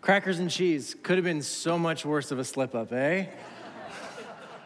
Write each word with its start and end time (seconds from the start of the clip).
Crackers 0.00 0.38
and 0.38 0.50
cheese 0.50 0.96
could 1.02 1.16
have 1.16 1.24
been 1.24 1.42
so 1.42 1.78
much 1.78 2.06
worse 2.06 2.30
of 2.30 2.38
a 2.38 2.44
slip 2.44 2.74
up, 2.74 2.92
eh? 2.92 3.26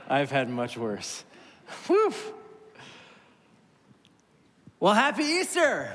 I've 0.08 0.30
had 0.30 0.48
much 0.48 0.76
worse. 0.76 1.24
Whew. 1.86 2.14
Well, 4.78 4.94
happy 4.94 5.24
Easter. 5.24 5.94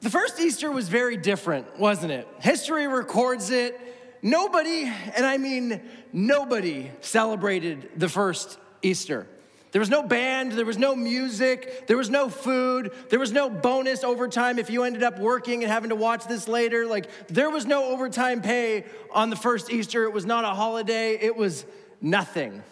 The 0.00 0.10
first 0.10 0.40
Easter 0.40 0.70
was 0.70 0.88
very 0.88 1.16
different, 1.16 1.78
wasn't 1.78 2.12
it? 2.12 2.26
History 2.40 2.88
records 2.88 3.50
it. 3.50 3.78
Nobody, 4.22 4.84
and 4.84 5.24
I 5.24 5.38
mean 5.38 5.80
nobody, 6.12 6.90
celebrated 7.02 7.90
the 7.96 8.08
first 8.08 8.58
Easter. 8.82 9.26
There 9.72 9.80
was 9.80 9.88
no 9.88 10.02
band, 10.02 10.52
there 10.52 10.66
was 10.66 10.78
no 10.78 10.96
music, 10.96 11.86
there 11.86 11.96
was 11.96 12.10
no 12.10 12.28
food, 12.28 12.92
there 13.08 13.20
was 13.20 13.30
no 13.30 13.48
bonus 13.48 14.02
overtime 14.02 14.58
if 14.58 14.68
you 14.68 14.82
ended 14.82 15.04
up 15.04 15.18
working 15.18 15.62
and 15.62 15.70
having 15.70 15.90
to 15.90 15.96
watch 15.96 16.26
this 16.26 16.48
later. 16.48 16.86
Like, 16.86 17.08
there 17.28 17.50
was 17.50 17.66
no 17.66 17.84
overtime 17.84 18.42
pay 18.42 18.84
on 19.12 19.30
the 19.30 19.36
first 19.36 19.70
Easter. 19.70 20.04
It 20.04 20.12
was 20.12 20.26
not 20.26 20.44
a 20.44 20.48
holiday, 20.48 21.14
it 21.14 21.36
was 21.36 21.64
nothing. 22.00 22.64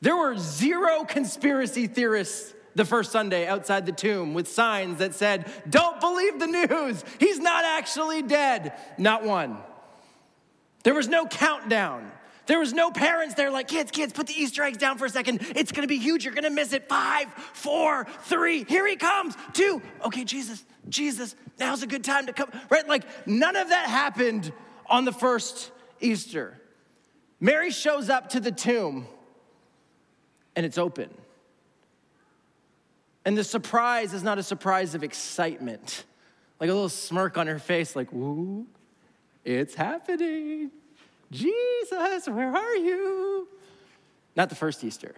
There 0.00 0.16
were 0.16 0.36
zero 0.38 1.04
conspiracy 1.04 1.88
theorists 1.88 2.54
the 2.76 2.84
first 2.84 3.10
Sunday 3.10 3.48
outside 3.48 3.84
the 3.84 3.92
tomb 3.92 4.32
with 4.32 4.46
signs 4.46 4.98
that 4.98 5.14
said, 5.14 5.50
Don't 5.68 6.00
believe 6.00 6.38
the 6.38 6.46
news, 6.46 7.04
he's 7.18 7.40
not 7.40 7.64
actually 7.64 8.22
dead. 8.22 8.72
Not 8.96 9.24
one. 9.24 9.58
There 10.84 10.94
was 10.94 11.08
no 11.08 11.26
countdown. 11.26 12.12
There 12.48 12.58
was 12.58 12.72
no 12.72 12.90
parents 12.90 13.34
there 13.34 13.50
like, 13.50 13.68
kids, 13.68 13.90
kids, 13.90 14.14
put 14.14 14.26
the 14.26 14.32
Easter 14.32 14.62
eggs 14.62 14.78
down 14.78 14.96
for 14.96 15.04
a 15.04 15.10
second. 15.10 15.42
It's 15.54 15.70
gonna 15.70 15.86
be 15.86 15.98
huge. 15.98 16.24
You're 16.24 16.32
gonna 16.32 16.48
miss 16.48 16.72
it. 16.72 16.88
Five, 16.88 17.30
four, 17.52 18.06
three, 18.22 18.64
here 18.64 18.86
he 18.86 18.96
comes. 18.96 19.36
Two, 19.52 19.82
okay, 20.02 20.24
Jesus, 20.24 20.64
Jesus, 20.88 21.36
now's 21.60 21.82
a 21.82 21.86
good 21.86 22.02
time 22.02 22.24
to 22.24 22.32
come. 22.32 22.50
Right? 22.70 22.88
Like, 22.88 23.04
none 23.26 23.54
of 23.54 23.68
that 23.68 23.90
happened 23.90 24.50
on 24.86 25.04
the 25.04 25.12
first 25.12 25.70
Easter. 26.00 26.58
Mary 27.38 27.70
shows 27.70 28.08
up 28.08 28.30
to 28.30 28.40
the 28.40 28.50
tomb 28.50 29.06
and 30.56 30.64
it's 30.64 30.78
open. 30.78 31.10
And 33.26 33.36
the 33.36 33.44
surprise 33.44 34.14
is 34.14 34.22
not 34.22 34.38
a 34.38 34.42
surprise 34.42 34.94
of 34.94 35.04
excitement, 35.04 36.06
like 36.58 36.70
a 36.70 36.72
little 36.72 36.88
smirk 36.88 37.36
on 37.36 37.46
her 37.46 37.58
face, 37.58 37.94
like, 37.94 38.10
ooh, 38.14 38.66
it's 39.44 39.74
happening. 39.74 40.70
Jesus, 41.30 42.26
where 42.28 42.54
are 42.54 42.76
you? 42.76 43.48
Not 44.36 44.48
the 44.48 44.54
first 44.54 44.82
Easter. 44.84 45.14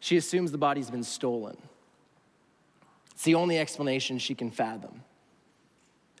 She 0.00 0.16
assumes 0.16 0.52
the 0.52 0.58
body's 0.58 0.90
been 0.90 1.02
stolen. 1.02 1.56
It's 3.12 3.24
the 3.24 3.36
only 3.36 3.58
explanation 3.58 4.18
she 4.18 4.34
can 4.34 4.50
fathom. 4.50 5.02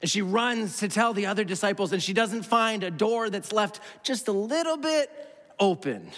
And 0.00 0.10
she 0.10 0.22
runs 0.22 0.78
to 0.78 0.88
tell 0.88 1.12
the 1.12 1.26
other 1.26 1.44
disciples, 1.44 1.92
and 1.92 2.02
she 2.02 2.12
doesn't 2.12 2.42
find 2.42 2.82
a 2.82 2.90
door 2.90 3.30
that's 3.30 3.52
left 3.52 3.80
just 4.02 4.28
a 4.28 4.32
little 4.32 4.76
bit 4.76 5.10
open. 5.58 6.10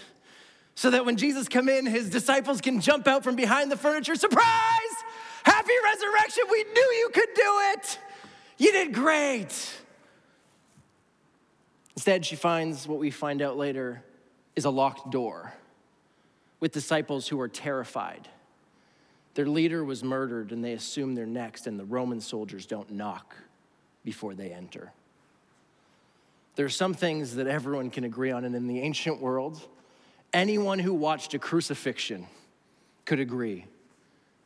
So 0.74 0.90
that 0.90 1.06
when 1.06 1.16
Jesus 1.16 1.48
come 1.48 1.68
in, 1.68 1.86
his 1.86 2.10
disciples 2.10 2.60
can 2.60 2.80
jump 2.80 3.06
out 3.06 3.24
from 3.24 3.36
behind 3.36 3.70
the 3.72 3.76
furniture. 3.76 4.14
Surprise! 4.14 4.44
Happy 5.42 5.72
resurrection! 5.84 6.44
We 6.50 6.64
knew 6.64 6.92
you 6.98 7.10
could 7.12 7.28
do 7.34 7.52
it. 7.72 7.98
You 8.58 8.72
did 8.72 8.92
great. 8.92 9.80
Instead, 11.96 12.26
she 12.26 12.36
finds 12.36 12.86
what 12.86 12.98
we 12.98 13.10
find 13.10 13.40
out 13.40 13.56
later 13.56 14.02
is 14.54 14.64
a 14.64 14.70
locked 14.70 15.10
door 15.10 15.52
with 16.60 16.72
disciples 16.72 17.28
who 17.28 17.40
are 17.40 17.48
terrified. 17.48 18.28
Their 19.34 19.46
leader 19.46 19.84
was 19.84 20.02
murdered, 20.02 20.52
and 20.52 20.64
they 20.64 20.72
assume 20.72 21.14
they're 21.14 21.26
next, 21.26 21.66
and 21.66 21.78
the 21.78 21.84
Roman 21.84 22.20
soldiers 22.20 22.66
don't 22.66 22.90
knock 22.90 23.36
before 24.04 24.34
they 24.34 24.50
enter. 24.50 24.92
There 26.54 26.64
are 26.64 26.70
some 26.70 26.94
things 26.94 27.34
that 27.36 27.46
everyone 27.46 27.90
can 27.90 28.04
agree 28.04 28.30
on, 28.30 28.44
and 28.44 28.54
in 28.54 28.66
the 28.66 28.80
ancient 28.80 29.20
world, 29.20 29.60
anyone 30.32 30.78
who 30.78 30.94
watched 30.94 31.34
a 31.34 31.38
crucifixion 31.38 32.26
could 33.04 33.20
agree 33.20 33.66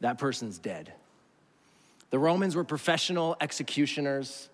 that 0.00 0.19
person's 0.19 0.59
dead. 0.59 0.93
The 2.11 2.19
Romans 2.19 2.56
were 2.56 2.65
professional 2.65 3.37
executioners. 3.41 4.50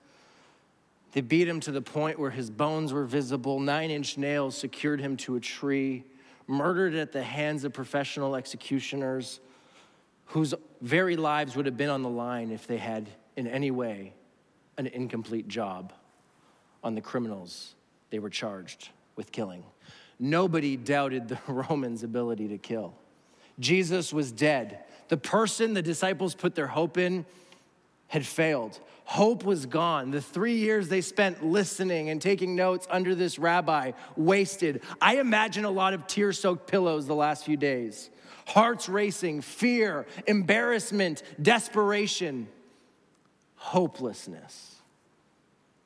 They 1.16 1.22
beat 1.22 1.48
him 1.48 1.60
to 1.60 1.72
the 1.72 1.80
point 1.80 2.18
where 2.18 2.28
his 2.28 2.50
bones 2.50 2.92
were 2.92 3.06
visible. 3.06 3.58
Nine 3.58 3.90
inch 3.90 4.18
nails 4.18 4.54
secured 4.54 5.00
him 5.00 5.16
to 5.16 5.36
a 5.36 5.40
tree, 5.40 6.04
murdered 6.46 6.94
at 6.94 7.10
the 7.10 7.22
hands 7.22 7.64
of 7.64 7.72
professional 7.72 8.36
executioners 8.36 9.40
whose 10.26 10.52
very 10.82 11.16
lives 11.16 11.56
would 11.56 11.64
have 11.64 11.78
been 11.78 11.88
on 11.88 12.02
the 12.02 12.10
line 12.10 12.50
if 12.50 12.66
they 12.66 12.76
had, 12.76 13.08
in 13.34 13.46
any 13.46 13.70
way, 13.70 14.12
an 14.76 14.88
incomplete 14.88 15.48
job 15.48 15.94
on 16.84 16.94
the 16.94 17.00
criminals 17.00 17.76
they 18.10 18.18
were 18.18 18.28
charged 18.28 18.90
with 19.16 19.32
killing. 19.32 19.64
Nobody 20.18 20.76
doubted 20.76 21.28
the 21.28 21.38
Romans' 21.48 22.02
ability 22.02 22.48
to 22.48 22.58
kill. 22.58 22.92
Jesus 23.58 24.12
was 24.12 24.32
dead. 24.32 24.80
The 25.08 25.16
person 25.16 25.72
the 25.72 25.80
disciples 25.80 26.34
put 26.34 26.54
their 26.54 26.66
hope 26.66 26.98
in 26.98 27.24
had 28.08 28.24
failed. 28.24 28.78
Hope 29.04 29.44
was 29.44 29.66
gone. 29.66 30.10
The 30.10 30.20
three 30.20 30.56
years 30.56 30.88
they 30.88 31.00
spent 31.00 31.44
listening 31.44 32.10
and 32.10 32.20
taking 32.20 32.56
notes 32.56 32.86
under 32.90 33.14
this 33.14 33.38
rabbi 33.38 33.92
wasted. 34.16 34.82
I 35.00 35.18
imagine 35.18 35.64
a 35.64 35.70
lot 35.70 35.94
of 35.94 36.06
tear 36.06 36.32
soaked 36.32 36.66
pillows 36.66 37.06
the 37.06 37.14
last 37.14 37.44
few 37.44 37.56
days. 37.56 38.10
Hearts 38.46 38.88
racing, 38.88 39.42
fear, 39.42 40.06
embarrassment, 40.26 41.22
desperation, 41.40 42.48
hopelessness. 43.56 44.76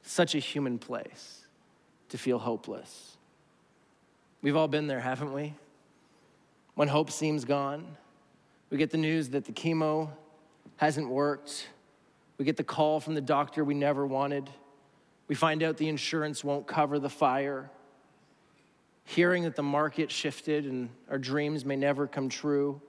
Such 0.02 0.34
a 0.34 0.38
human 0.38 0.78
place 0.78 1.46
to 2.10 2.18
feel 2.18 2.38
hopeless. 2.38 3.16
We've 4.42 4.56
all 4.56 4.68
been 4.68 4.86
there, 4.86 5.00
haven't 5.00 5.32
we? 5.32 5.54
When 6.74 6.88
hope 6.88 7.10
seems 7.10 7.44
gone, 7.44 7.96
we 8.70 8.78
get 8.78 8.90
the 8.90 8.98
news 8.98 9.30
that 9.30 9.44
the 9.44 9.52
chemo 9.52 10.08
hasn't 10.76 11.08
worked 11.08 11.68
we 12.40 12.46
get 12.46 12.56
the 12.56 12.64
call 12.64 13.00
from 13.00 13.12
the 13.12 13.20
doctor 13.20 13.62
we 13.62 13.74
never 13.74 14.06
wanted. 14.06 14.48
We 15.28 15.34
find 15.34 15.62
out 15.62 15.76
the 15.76 15.90
insurance 15.90 16.42
won't 16.42 16.66
cover 16.66 16.98
the 16.98 17.10
fire. 17.10 17.70
Hearing 19.04 19.42
that 19.42 19.56
the 19.56 19.62
market 19.62 20.10
shifted 20.10 20.64
and 20.64 20.88
our 21.10 21.18
dreams 21.18 21.66
may 21.66 21.76
never 21.76 22.06
come 22.06 22.30
true. 22.30 22.80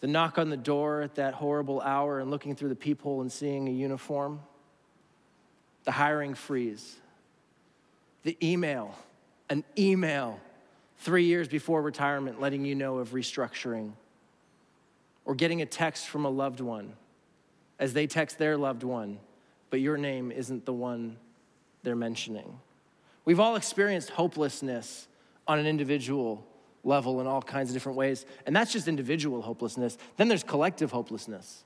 The 0.00 0.06
knock 0.06 0.38
on 0.38 0.48
the 0.48 0.56
door 0.56 1.02
at 1.02 1.16
that 1.16 1.34
horrible 1.34 1.82
hour 1.82 2.20
and 2.20 2.30
looking 2.30 2.56
through 2.56 2.70
the 2.70 2.74
peephole 2.74 3.20
and 3.20 3.30
seeing 3.30 3.68
a 3.68 3.70
uniform. 3.70 4.40
The 5.84 5.92
hiring 5.92 6.32
freeze. 6.32 6.96
The 8.22 8.38
email, 8.42 8.94
an 9.50 9.62
email 9.76 10.40
three 11.00 11.24
years 11.24 11.48
before 11.48 11.82
retirement 11.82 12.40
letting 12.40 12.64
you 12.64 12.76
know 12.76 12.96
of 12.96 13.10
restructuring. 13.10 13.92
Or 15.26 15.34
getting 15.34 15.60
a 15.60 15.66
text 15.66 16.08
from 16.08 16.24
a 16.24 16.30
loved 16.30 16.60
one 16.60 16.94
as 17.82 17.92
they 17.92 18.06
text 18.06 18.38
their 18.38 18.56
loved 18.56 18.84
one, 18.84 19.18
but 19.68 19.80
your 19.80 19.96
name 19.96 20.30
isn't 20.30 20.64
the 20.64 20.72
one 20.72 21.16
they're 21.82 21.96
mentioning. 21.96 22.60
We've 23.24 23.40
all 23.40 23.56
experienced 23.56 24.10
hopelessness 24.10 25.08
on 25.48 25.58
an 25.58 25.66
individual 25.66 26.46
level 26.84 27.20
in 27.20 27.26
all 27.26 27.42
kinds 27.42 27.70
of 27.70 27.74
different 27.74 27.98
ways, 27.98 28.24
and 28.46 28.54
that's 28.54 28.72
just 28.72 28.86
individual 28.86 29.42
hopelessness. 29.42 29.98
Then 30.16 30.28
there's 30.28 30.44
collective 30.44 30.92
hopelessness. 30.92 31.64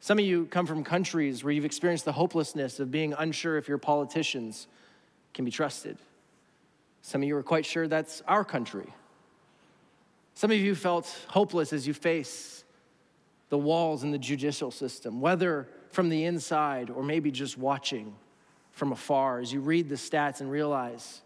Some 0.00 0.18
of 0.18 0.24
you 0.24 0.46
come 0.46 0.66
from 0.66 0.82
countries 0.82 1.44
where 1.44 1.52
you've 1.52 1.64
experienced 1.64 2.06
the 2.06 2.12
hopelessness 2.12 2.80
of 2.80 2.90
being 2.90 3.14
unsure 3.16 3.56
if 3.56 3.68
your 3.68 3.78
politicians 3.78 4.66
can 5.32 5.44
be 5.44 5.52
trusted. 5.52 5.96
Some 7.02 7.22
of 7.22 7.28
you 7.28 7.36
are 7.36 7.44
quite 7.44 7.64
sure 7.64 7.86
that's 7.86 8.20
our 8.26 8.44
country. 8.44 8.92
Some 10.34 10.50
of 10.50 10.56
you 10.56 10.74
felt 10.74 11.06
hopeless 11.28 11.72
as 11.72 11.86
you 11.86 11.94
face 11.94 12.64
the 13.48 13.58
walls 13.58 14.02
in 14.02 14.10
the 14.10 14.18
judicial 14.18 14.70
system, 14.70 15.20
whether 15.20 15.68
from 15.90 16.08
the 16.08 16.24
inside 16.24 16.90
or 16.90 17.02
maybe 17.02 17.30
just 17.30 17.56
watching 17.56 18.14
from 18.72 18.92
afar 18.92 19.40
as 19.40 19.52
you 19.52 19.60
read 19.60 19.88
the 19.88 19.94
stats 19.94 20.40
and 20.40 20.50
realize 20.50 21.22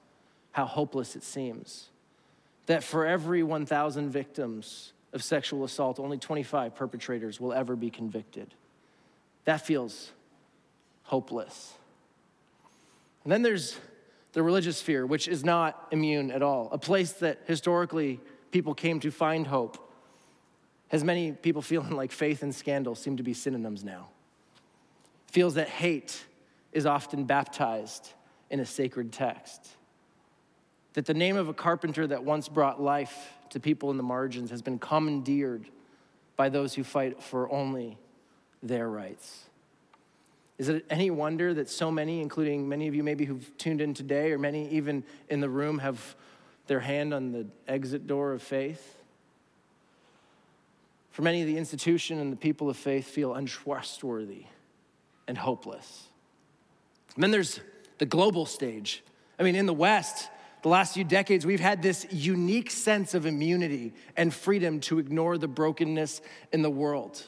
how 0.52 0.64
hopeless 0.64 1.16
it 1.16 1.24
seems. 1.24 1.88
That 2.66 2.84
for 2.84 3.06
every 3.06 3.42
1,000 3.42 4.10
victims 4.10 4.92
of 5.12 5.24
sexual 5.24 5.64
assault, 5.64 5.98
only 5.98 6.18
25 6.18 6.74
perpetrators 6.74 7.40
will 7.40 7.52
ever 7.52 7.74
be 7.74 7.90
convicted. 7.90 8.54
That 9.44 9.66
feels 9.66 10.12
hopeless. 11.04 11.74
And 13.24 13.32
then 13.32 13.42
there's 13.42 13.76
the 14.32 14.42
religious 14.42 14.78
sphere, 14.78 15.04
which 15.06 15.26
is 15.26 15.44
not 15.44 15.88
immune 15.90 16.30
at 16.30 16.42
all, 16.42 16.68
a 16.70 16.78
place 16.78 17.12
that 17.14 17.40
historically 17.46 18.20
people 18.52 18.74
came 18.74 19.00
to 19.00 19.10
find 19.10 19.46
hope 19.46 19.89
has 20.90 21.02
many 21.04 21.32
people 21.32 21.62
feeling 21.62 21.96
like 21.96 22.12
faith 22.12 22.42
and 22.42 22.54
scandal 22.54 22.94
seem 22.94 23.16
to 23.16 23.22
be 23.22 23.32
synonyms 23.32 23.82
now. 23.82 24.08
Feels 25.28 25.54
that 25.54 25.68
hate 25.68 26.24
is 26.72 26.84
often 26.86 27.24
baptized 27.24 28.12
in 28.50 28.60
a 28.60 28.66
sacred 28.66 29.12
text. 29.12 29.68
That 30.94 31.06
the 31.06 31.14
name 31.14 31.36
of 31.36 31.48
a 31.48 31.54
carpenter 31.54 32.06
that 32.08 32.24
once 32.24 32.48
brought 32.48 32.82
life 32.82 33.32
to 33.50 33.60
people 33.60 33.90
in 33.90 33.96
the 33.96 34.02
margins 34.02 34.50
has 34.50 34.62
been 34.62 34.78
commandeered 34.78 35.66
by 36.36 36.48
those 36.48 36.74
who 36.74 36.82
fight 36.82 37.22
for 37.22 37.50
only 37.52 37.96
their 38.62 38.88
rights. 38.88 39.44
Is 40.58 40.68
it 40.68 40.84
any 40.90 41.10
wonder 41.10 41.54
that 41.54 41.70
so 41.70 41.90
many, 41.90 42.20
including 42.20 42.68
many 42.68 42.88
of 42.88 42.94
you 42.94 43.02
maybe 43.02 43.24
who've 43.24 43.56
tuned 43.56 43.80
in 43.80 43.94
today, 43.94 44.32
or 44.32 44.38
many 44.38 44.68
even 44.70 45.04
in 45.28 45.40
the 45.40 45.48
room, 45.48 45.78
have 45.78 46.16
their 46.66 46.80
hand 46.80 47.14
on 47.14 47.32
the 47.32 47.46
exit 47.68 48.06
door 48.06 48.32
of 48.32 48.42
faith? 48.42 48.99
For 51.20 51.24
many, 51.24 51.44
the 51.44 51.58
institution 51.58 52.18
and 52.18 52.32
the 52.32 52.36
people 52.36 52.70
of 52.70 52.78
faith 52.78 53.06
feel 53.06 53.34
untrustworthy 53.34 54.46
and 55.28 55.36
hopeless. 55.36 56.08
And 57.14 57.22
then 57.22 57.30
there's 57.30 57.60
the 57.98 58.06
global 58.06 58.46
stage. 58.46 59.04
I 59.38 59.42
mean, 59.42 59.54
in 59.54 59.66
the 59.66 59.74
West, 59.74 60.30
the 60.62 60.70
last 60.70 60.94
few 60.94 61.04
decades, 61.04 61.44
we've 61.44 61.60
had 61.60 61.82
this 61.82 62.06
unique 62.10 62.70
sense 62.70 63.12
of 63.12 63.26
immunity 63.26 63.92
and 64.16 64.32
freedom 64.32 64.80
to 64.80 64.98
ignore 64.98 65.36
the 65.36 65.46
brokenness 65.46 66.22
in 66.54 66.62
the 66.62 66.70
world. 66.70 67.22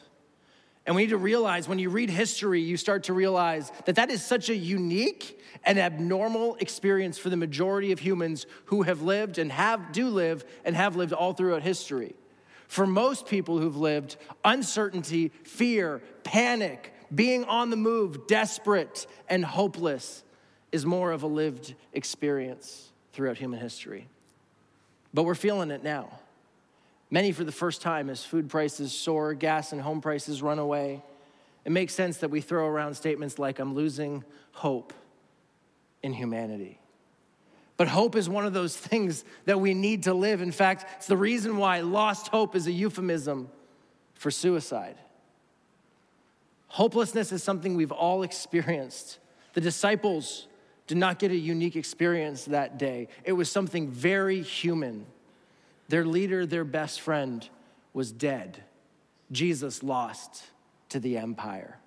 And 0.87 0.97
we 0.97 1.03
need 1.03 1.11
to 1.11 1.19
realize 1.19 1.69
when 1.69 1.79
you 1.79 1.91
read 1.91 2.09
history, 2.09 2.63
you 2.63 2.79
start 2.79 3.03
to 3.05 3.13
realize 3.13 3.71
that 3.85 3.97
that 3.97 4.11
is 4.11 4.25
such 4.25 4.49
a 4.49 4.57
unique 4.57 5.39
and 5.65 5.79
abnormal 5.79 6.57
experience 6.61 7.19
for 7.19 7.29
the 7.29 7.37
majority 7.37 7.93
of 7.93 7.99
humans 7.99 8.47
who 8.65 8.85
have 8.85 9.03
lived 9.03 9.37
and 9.37 9.53
have 9.53 9.93
do 9.93 10.09
live 10.09 10.47
and 10.65 10.75
have 10.77 10.97
lived 10.97 11.13
all 11.13 11.35
throughout 11.35 11.61
history. 11.61 12.15
For 12.73 12.87
most 12.87 13.27
people 13.27 13.59
who've 13.59 13.77
lived, 13.77 14.17
uncertainty, 14.47 15.31
fear, 15.45 16.01
panic, 16.25 16.95
being 17.15 17.45
on 17.45 17.69
the 17.69 17.77
move, 17.77 18.27
desperate, 18.27 19.07
and 19.29 19.45
hopeless 19.45 20.25
is 20.73 20.87
more 20.87 21.13
of 21.13 21.23
a 21.23 21.27
lived 21.27 21.75
experience 21.93 22.91
throughout 23.13 23.37
human 23.37 23.61
history. 23.61 24.09
But 25.13 25.25
we're 25.25 25.35
feeling 25.35 25.71
it 25.71 25.85
now. 25.85 26.19
Many 27.11 27.33
for 27.33 27.45
the 27.45 27.53
first 27.53 27.83
time 27.83 28.09
as 28.09 28.25
food 28.25 28.49
prices 28.49 28.91
soar, 28.91 29.35
gas 29.35 29.73
and 29.73 29.83
home 29.83 30.01
prices 30.01 30.41
run 30.41 30.59
away. 30.59 31.03
It 31.67 31.73
makes 31.73 31.93
sense 31.93 32.17
that 32.17 32.31
we 32.31 32.41
throw 32.41 32.67
around 32.67 32.95
statements 32.95 33.39
like, 33.39 33.59
I'm 33.59 33.75
losing 33.75 34.25
hope 34.53 34.95
in 36.03 36.15
humanity. 36.15 36.79
But 37.77 37.89
hope 37.89 38.17
is 38.17 38.29
one 38.29 38.47
of 38.47 38.53
those 38.53 38.77
things 38.77 39.25
that 39.45 39.61
we 39.61 39.75
need 39.75 40.05
to 40.05 40.15
live. 40.15 40.41
In 40.41 40.53
fact, 40.53 40.87
it's 40.97 41.07
the 41.07 41.17
reason 41.17 41.57
why 41.57 41.81
lost 41.81 42.29
hope 42.29 42.55
is 42.55 42.67
a 42.67 42.73
euphemism 42.73 43.51
for 44.15 44.31
suicide. 44.31 44.97
Hopelessness 46.69 47.33
is 47.33 47.43
something 47.43 47.75
we've 47.75 47.93
all 47.93 48.23
experienced. 48.23 49.19
The 49.53 49.61
disciples 49.61 50.47
did 50.87 50.97
not 50.97 51.19
get 51.19 51.31
a 51.31 51.37
unique 51.37 51.77
experience 51.77 52.47
that 52.47 52.79
day, 52.79 53.09
it 53.25 53.33
was 53.33 53.51
something 53.51 53.89
very 53.89 54.43
human. 54.43 55.07
Their 55.89 56.05
leader, 56.05 56.47
their 56.47 56.65
best 56.65 57.01
friend, 57.01 57.47
was 57.93 58.13
dead. 58.13 58.63
Jesus 59.31 59.83
lost 59.83 60.45
to 60.89 61.01
the 61.01 61.19
empire. 61.19 61.79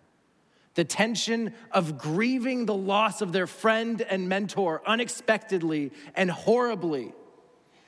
The 0.76 0.84
tension 0.84 1.54
of 1.72 1.98
grieving 1.98 2.66
the 2.66 2.76
loss 2.76 3.22
of 3.22 3.32
their 3.32 3.48
friend 3.48 4.02
and 4.02 4.30
mentor 4.30 4.82
unexpectedly 4.86 5.92
and 6.16 6.30
horribly, 6.30 7.14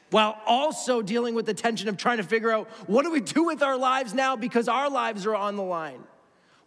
while 0.10 0.42
also 0.46 1.02
dealing 1.02 1.36
with 1.36 1.46
the 1.46 1.54
tension 1.54 1.90
of 1.90 1.98
trying 1.98 2.18
to 2.18 2.24
figure 2.24 2.52
out 2.52 2.70
what 2.88 3.04
do 3.04 3.12
we 3.12 3.20
do 3.20 3.44
with 3.44 3.62
our 3.62 3.78
lives 3.78 4.14
now 4.14 4.36
because 4.36 4.68
our 4.70 4.90
lives 4.90 5.26
are 5.26 5.36
on 5.36 5.58
the 5.58 5.64
line. 5.64 6.02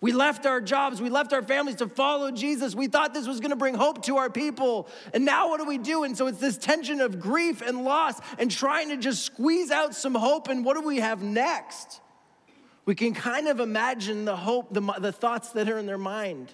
We 0.02 0.12
left 0.12 0.46
our 0.46 0.62
jobs, 0.62 1.02
we 1.02 1.10
left 1.10 1.32
our 1.32 1.42
families 1.42 1.76
to 1.76 1.88
follow 1.88 2.30
Jesus. 2.30 2.74
We 2.74 2.86
thought 2.86 3.12
this 3.12 3.26
was 3.26 3.40
gonna 3.40 3.56
bring 3.56 3.74
hope 3.74 4.02
to 4.04 4.16
our 4.16 4.30
people. 4.30 4.88
And 5.12 5.24
now 5.24 5.50
what 5.50 5.58
do 5.58 5.66
we 5.66 5.76
do? 5.76 6.04
And 6.04 6.16
so 6.16 6.26
it's 6.26 6.38
this 6.38 6.56
tension 6.56 7.00
of 7.00 7.20
grief 7.20 7.60
and 7.60 7.84
loss 7.84 8.18
and 8.38 8.50
trying 8.50 8.88
to 8.90 8.96
just 8.96 9.24
squeeze 9.24 9.70
out 9.70 9.94
some 9.94 10.14
hope. 10.14 10.48
And 10.48 10.64
what 10.64 10.74
do 10.74 10.82
we 10.82 10.98
have 10.98 11.22
next? 11.22 12.00
We 12.84 12.94
can 12.94 13.14
kind 13.14 13.48
of 13.48 13.60
imagine 13.60 14.24
the 14.24 14.36
hope, 14.36 14.72
the, 14.72 14.80
the 14.98 15.12
thoughts 15.12 15.50
that 15.50 15.68
are 15.68 15.78
in 15.78 15.86
their 15.86 15.98
mind 15.98 16.52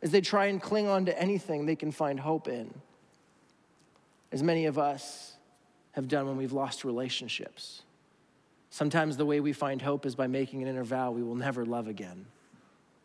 as 0.00 0.10
they 0.10 0.20
try 0.20 0.46
and 0.46 0.62
cling 0.62 0.86
on 0.86 1.06
to 1.06 1.20
anything 1.20 1.66
they 1.66 1.76
can 1.76 1.90
find 1.90 2.20
hope 2.20 2.48
in. 2.48 2.72
As 4.30 4.42
many 4.42 4.66
of 4.66 4.78
us 4.78 5.34
have 5.92 6.08
done 6.08 6.26
when 6.26 6.36
we've 6.36 6.52
lost 6.52 6.84
relationships. 6.84 7.82
Sometimes 8.70 9.16
the 9.16 9.26
way 9.26 9.40
we 9.40 9.52
find 9.52 9.82
hope 9.82 10.06
is 10.06 10.14
by 10.14 10.26
making 10.26 10.62
an 10.62 10.68
inner 10.68 10.84
vow 10.84 11.10
we 11.10 11.22
will 11.22 11.34
never 11.34 11.64
love 11.64 11.88
again 11.88 12.26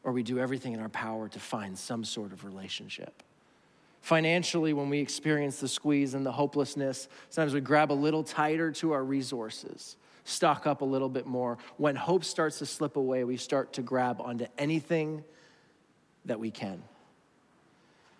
or 0.03 0.11
we 0.11 0.23
do 0.23 0.39
everything 0.39 0.73
in 0.73 0.79
our 0.79 0.89
power 0.89 1.29
to 1.29 1.39
find 1.39 1.77
some 1.77 2.03
sort 2.03 2.31
of 2.33 2.43
relationship. 2.43 3.23
Financially, 4.01 4.73
when 4.73 4.89
we 4.89 4.99
experience 4.99 5.59
the 5.59 5.67
squeeze 5.67 6.13
and 6.13 6.25
the 6.25 6.31
hopelessness, 6.31 7.07
sometimes 7.29 7.53
we 7.53 7.61
grab 7.61 7.91
a 7.91 7.93
little 7.93 8.23
tighter 8.23 8.69
to 8.69 8.91
our 8.91 9.03
resources, 9.03 9.95
stock 10.25 10.65
up 10.65 10.81
a 10.81 10.85
little 10.85 11.09
bit 11.09 11.25
more. 11.25 11.57
When 11.77 11.95
hope 11.95 12.23
starts 12.23 12.59
to 12.59 12.65
slip 12.65 12.95
away, 12.95 13.23
we 13.23 13.37
start 13.37 13.73
to 13.73 13.81
grab 13.81 14.21
onto 14.21 14.45
anything 14.57 15.23
that 16.25 16.39
we 16.39 16.51
can. 16.51 16.81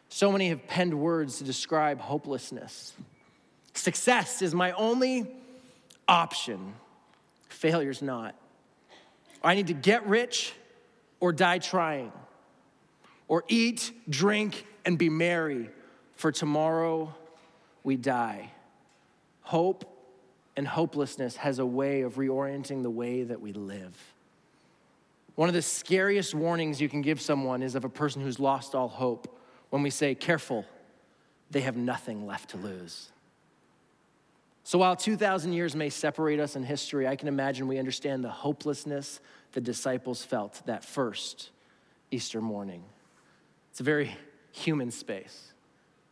So 0.10 0.32
many 0.32 0.50
have 0.50 0.68
penned 0.68 0.94
words 0.94 1.40
to 1.40 1.44
describe 1.44 2.00
hopelessness. 2.00 2.94
Success 3.74 4.42
is 4.42 4.54
my 4.54 4.72
only 4.74 5.32
option, 6.08 6.74
failure's 7.50 8.02
not. 8.02 8.36
I 9.44 9.56
need 9.56 9.68
to 9.68 9.74
get 9.74 10.06
rich 10.08 10.54
or 11.20 11.34
die 11.34 11.58
trying, 11.58 12.12
or 13.28 13.44
eat, 13.48 13.92
drink, 14.08 14.66
and 14.86 14.98
be 14.98 15.10
merry, 15.10 15.70
for 16.16 16.32
tomorrow 16.32 17.14
we 17.84 17.96
die. 17.96 18.52
Hope 19.42 19.93
and 20.56 20.68
hopelessness 20.68 21.38
has 21.38 21.60
a 21.60 21.66
way 21.66 22.02
of 22.02 22.16
reorienting 22.16 22.84
the 22.84 22.90
way 22.90 23.24
that 23.24 23.42
we 23.42 23.54
live. 23.54 23.98
One 25.36 25.50
of 25.50 25.56
the 25.56 25.62
scariest 25.62 26.36
warnings 26.36 26.80
you 26.80 26.90
can 26.90 27.02
give 27.02 27.20
someone 27.20 27.64
is 27.64 27.76
of 27.76 27.86
a 27.86 27.90
person 27.90 28.22
who's 28.22 28.40
lost 28.40 28.76
all 28.76 28.88
hope 28.88 29.40
when 29.72 29.82
we 29.82 29.90
say, 29.90 30.14
Careful, 30.14 30.66
they 31.50 31.62
have 31.62 31.76
nothing 31.76 32.28
left 32.28 32.52
to 32.52 32.58
lose. 32.58 33.12
So 34.64 34.78
while 34.78 34.96
2,000 34.96 35.54
years 35.54 35.76
may 35.76 35.90
separate 35.90 36.40
us 36.40 36.56
in 36.56 36.64
history, 36.64 37.08
I 37.08 37.16
can 37.16 37.28
imagine 37.28 37.68
we 37.68 37.80
understand 37.80 38.24
the 38.24 38.30
hopelessness 38.30 39.20
the 39.52 39.62
disciples 39.62 40.24
felt 40.24 40.62
that 40.66 40.86
first 40.86 41.50
Easter 42.12 42.42
morning. 42.42 42.84
It's 43.72 43.80
a 43.80 43.84
very 43.84 44.16
human 44.52 44.92
space, 44.92 45.54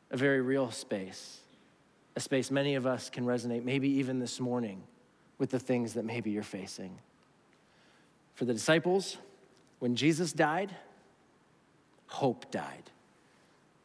a 0.10 0.18
very 0.18 0.42
real 0.42 0.72
space, 0.72 1.41
a 2.16 2.20
space 2.20 2.52
many 2.52 2.76
of 2.76 2.86
us 2.86 3.10
can 3.10 3.26
resonate, 3.26 3.64
maybe 3.64 3.90
even 3.90 4.20
this 4.20 4.40
morning, 4.40 4.84
with 5.38 5.50
the 5.50 5.60
things 5.60 5.94
that 5.94 6.06
maybe 6.06 6.32
you're 6.32 6.44
facing. 6.44 6.98
For 8.36 8.46
the 8.46 8.54
disciples, 8.54 9.18
when 9.80 9.96
Jesus 9.96 10.34
died, 10.34 10.76
hope 12.08 12.52
died. 12.52 12.92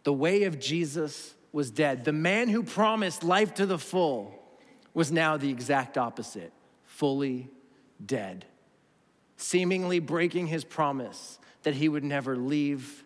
The 0.05 0.12
way 0.12 0.44
of 0.44 0.58
Jesus 0.58 1.35
was 1.52 1.71
dead. 1.71 2.04
The 2.04 2.12
man 2.12 2.49
who 2.49 2.62
promised 2.62 3.23
life 3.23 3.54
to 3.54 3.66
the 3.66 3.78
full 3.78 4.35
was 4.95 5.12
now 5.12 5.37
the 5.37 5.50
exact 5.50 5.99
opposite 5.99 6.52
fully 6.85 7.49
dead 8.04 8.45
seemingly 9.37 9.99
breaking 9.99 10.47
his 10.47 10.64
promise 10.64 11.38
that 11.62 11.75
he 11.75 11.88
would 11.88 12.04
never 12.04 12.37
leave 12.37 13.04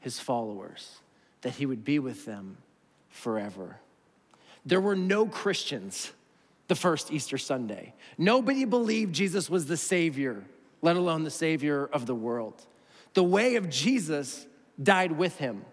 his 0.00 0.18
followers, 0.18 1.00
that 1.42 1.54
he 1.54 1.66
would 1.66 1.84
be 1.84 1.98
with 1.98 2.24
them 2.24 2.56
forever. 3.08 3.78
There 4.64 4.80
were 4.80 4.96
no 4.96 5.26
Christians 5.26 6.12
the 6.68 6.74
first 6.74 7.12
Easter 7.12 7.38
Sunday. 7.38 7.94
Nobody 8.16 8.64
believed 8.64 9.14
Jesus 9.14 9.50
was 9.50 9.66
the 9.66 9.76
Savior, 9.76 10.44
let 10.80 10.96
alone 10.96 11.24
the 11.24 11.30
Savior 11.30 11.86
of 11.92 12.06
the 12.06 12.14
world. 12.14 12.64
The 13.14 13.22
way 13.22 13.56
of 13.56 13.68
Jesus 13.68 14.46
died 14.82 15.12
with 15.12 15.38
him. 15.38 15.64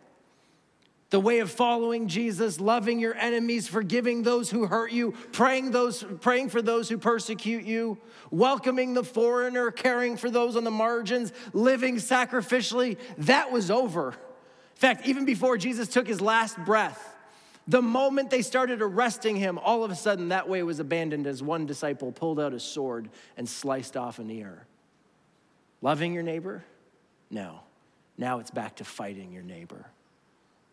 The 1.09 1.19
way 1.19 1.39
of 1.39 1.49
following 1.49 2.07
Jesus, 2.07 2.59
loving 2.59 2.99
your 2.99 3.15
enemies, 3.15 3.67
forgiving 3.67 4.21
those 4.21 4.51
who 4.51 4.67
hurt 4.67 4.91
you, 4.91 5.13
praying, 5.31 5.71
those, 5.71 6.05
praying 6.21 6.49
for 6.49 6.61
those 6.61 6.87
who 6.87 6.99
persecute 6.99 7.63
you, 7.63 7.97
welcoming 8.29 8.93
the 8.93 9.03
foreigner, 9.03 9.71
caring 9.71 10.17
for 10.17 10.29
those 10.29 10.55
on 10.55 10.63
the 10.63 10.71
margins, 10.71 11.33
living 11.53 11.95
sacrificially, 11.95 12.97
that 13.19 13.51
was 13.51 13.71
over. 13.71 14.09
In 14.09 14.75
fact, 14.75 15.07
even 15.07 15.25
before 15.25 15.57
Jesus 15.57 15.87
took 15.87 16.07
his 16.07 16.21
last 16.21 16.57
breath, 16.63 17.08
the 17.69 17.83
moment 17.83 18.31
they 18.31 18.41
started 18.41 18.81
arresting 18.81 19.35
him, 19.35 19.59
all 19.59 19.83
of 19.83 19.91
a 19.91 19.95
sudden 19.95 20.29
that 20.29 20.49
way 20.49 20.63
was 20.63 20.79
abandoned 20.79 21.27
as 21.27 21.43
one 21.43 21.67
disciple 21.67 22.11
pulled 22.11 22.39
out 22.39 22.51
a 22.51 22.59
sword 22.59 23.09
and 23.37 23.47
sliced 23.47 23.95
off 23.95 24.17
an 24.17 24.31
ear. 24.31 24.65
Loving 25.83 26.11
your 26.11 26.23
neighbor? 26.23 26.65
No. 27.29 27.59
Now 28.17 28.39
it's 28.39 28.49
back 28.49 28.77
to 28.77 28.83
fighting 28.83 29.31
your 29.31 29.43
neighbor. 29.43 29.85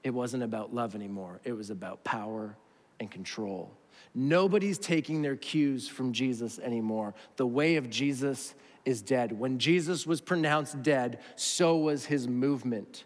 It 0.05 0.11
wasn't 0.11 0.43
about 0.43 0.75
love 0.75 0.95
anymore, 0.95 1.41
it 1.45 1.53
was 1.53 1.69
about 1.69 2.03
power 2.03 2.57
and 2.99 3.11
control. 3.11 3.71
Nobody's 4.15 4.79
taking 4.79 5.21
their 5.21 5.37
cues 5.37 5.87
from 5.89 6.15
Jesus 6.15 6.59
anymore. 6.59 7.13
The 7.37 7.47
way 7.47 7.77
of 7.77 7.91
Jesus 7.91 8.55
is 8.87 9.03
dead. 9.03 9.39
When 9.39 9.59
Jesus 9.59 10.07
was 10.07 10.23
pronounced 10.23 10.83
dead, 10.83 11.19
so 11.35 11.77
was 11.77 12.07
his 12.07 12.27
movement. 12.27 13.05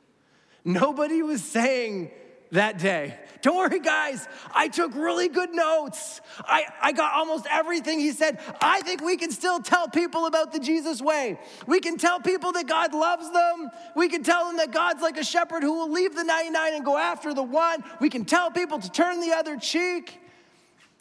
Nobody 0.65 1.23
was 1.23 1.43
saying, 1.43 2.13
that 2.53 2.79
day. 2.79 3.17
Don't 3.43 3.57
worry, 3.57 3.81
guys. 3.81 4.29
I 4.55 4.69
took 4.69 4.95
really 4.95 5.29
good 5.29 5.55
notes. 5.55 6.21
I, 6.41 6.65
I 6.83 6.93
got 6.93 7.15
almost 7.15 7.47
everything 7.51 7.99
he 7.99 8.13
said. 8.13 8.39
I 8.61 8.83
think 8.83 9.03
we 9.03 9.17
can 9.17 9.31
still 9.31 9.61
tell 9.61 9.89
people 9.89 10.27
about 10.27 10.53
the 10.53 10.61
Jesus 10.61 11.01
way. 11.01 11.39
We 11.67 11.81
can 11.81 11.97
tell 11.97 12.21
people 12.21 12.53
that 12.53 12.67
God 12.67 12.93
loves 12.93 13.31
them. 13.31 13.71
We 13.97 14.09
can 14.09 14.23
tell 14.23 14.47
them 14.47 14.59
that 14.59 14.73
God's 14.73 15.01
like 15.01 15.17
a 15.17 15.25
shepherd 15.25 15.63
who 15.63 15.73
will 15.73 15.91
leave 15.91 16.15
the 16.15 16.25
99 16.25 16.75
and 16.75 16.85
go 16.85 16.99
after 16.99 17.33
the 17.33 17.43
one. 17.43 17.83
We 17.99 18.11
can 18.11 18.25
tell 18.25 18.51
people 18.51 18.79
to 18.79 18.91
turn 18.91 19.21
the 19.21 19.33
other 19.33 19.57
cheek. 19.57 20.21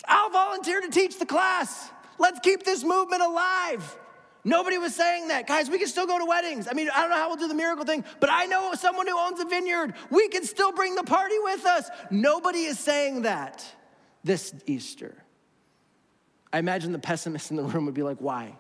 I'll 0.08 0.30
volunteer 0.30 0.80
to 0.80 0.90
teach 0.90 1.20
the 1.20 1.26
class. 1.26 1.90
Let's 2.18 2.40
keep 2.40 2.64
this 2.64 2.84
movement 2.84 3.22
alive. 3.22 3.98
Nobody 4.44 4.78
was 4.78 4.96
saying 4.96 5.28
that. 5.28 5.48
Guys, 5.48 5.70
we 5.70 5.78
can 5.78 5.88
still 5.88 6.08
go 6.08 6.18
to 6.18 6.26
weddings. 6.26 6.68
I 6.70 6.74
mean, 6.74 6.90
I 6.96 7.02
don't 7.02 7.10
know 7.10 7.18
how 7.18 7.28
we'll 7.28 7.38
do 7.38 7.48
the 7.48 7.54
miracle 7.54 7.86
thing, 7.86 8.06
but 8.20 8.30
I 8.32 8.46
know 8.46 8.74
someone 8.74 9.06
who 9.08 9.18
owns 9.18 9.40
a 9.40 9.46
vineyard. 9.46 9.94
We 10.10 10.30
can 10.30 10.46
still 10.46 10.72
bring 10.72 10.96
the 10.96 11.04
party 11.04 11.36
with 11.40 11.66
us. 11.66 11.90
Nobody 12.10 12.60
is 12.60 12.80
saying 12.80 13.24
that 13.24 13.66
this 14.24 14.54
Easter. 14.66 15.16
I 16.52 16.60
imagine 16.60 16.94
the 16.94 17.00
pessimists 17.00 17.52
in 17.52 17.58
the 17.58 17.64
room 17.64 17.86
would 17.86 17.94
be 17.94 18.04
like, 18.04 18.18
why? 18.20 18.56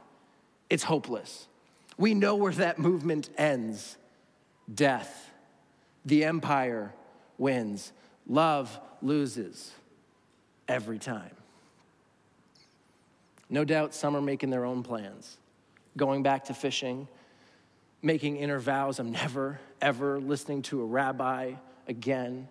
It's 0.70 0.84
hopeless. 0.84 1.48
We 1.98 2.14
know 2.14 2.36
where 2.36 2.54
that 2.54 2.78
movement 2.78 3.30
ends 3.38 3.98
death. 4.74 5.32
The 6.06 6.26
empire 6.26 6.94
wins, 7.38 7.92
love 8.28 8.80
loses 9.02 9.72
every 10.68 11.00
time. 11.00 11.32
No 13.50 13.66
doubt 13.66 13.96
some 13.96 14.16
are 14.16 14.22
making 14.22 14.52
their 14.52 14.66
own 14.66 14.84
plans 14.84 15.39
going 16.00 16.24
back 16.24 16.46
to 16.46 16.54
fishing, 16.54 17.08
making 18.02 18.38
inner 18.38 18.58
vows 18.58 19.00
of 19.00 19.06
never, 19.06 19.60
ever 19.82 20.20
listening 20.20 20.62
to 20.64 20.82
a 20.82 20.86
rabbi 20.86 21.54
again. 21.88 22.48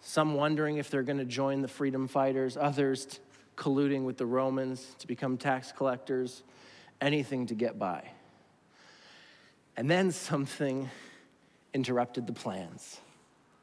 Some 0.00 0.34
wondering 0.34 0.76
if 0.76 0.88
they're 0.88 1.02
going 1.02 1.18
to 1.18 1.24
join 1.24 1.60
the 1.60 1.68
freedom 1.68 2.06
fighters, 2.06 2.56
others 2.56 3.18
colluding 3.56 4.04
with 4.04 4.16
the 4.16 4.26
Romans 4.26 4.94
to 5.00 5.08
become 5.08 5.36
tax 5.36 5.72
collectors, 5.72 6.44
anything 7.00 7.46
to 7.46 7.56
get 7.56 7.78
by. 7.80 8.08
And 9.76 9.90
then 9.90 10.12
something 10.12 10.88
interrupted 11.74 12.28
the 12.28 12.32
plans 12.32 13.00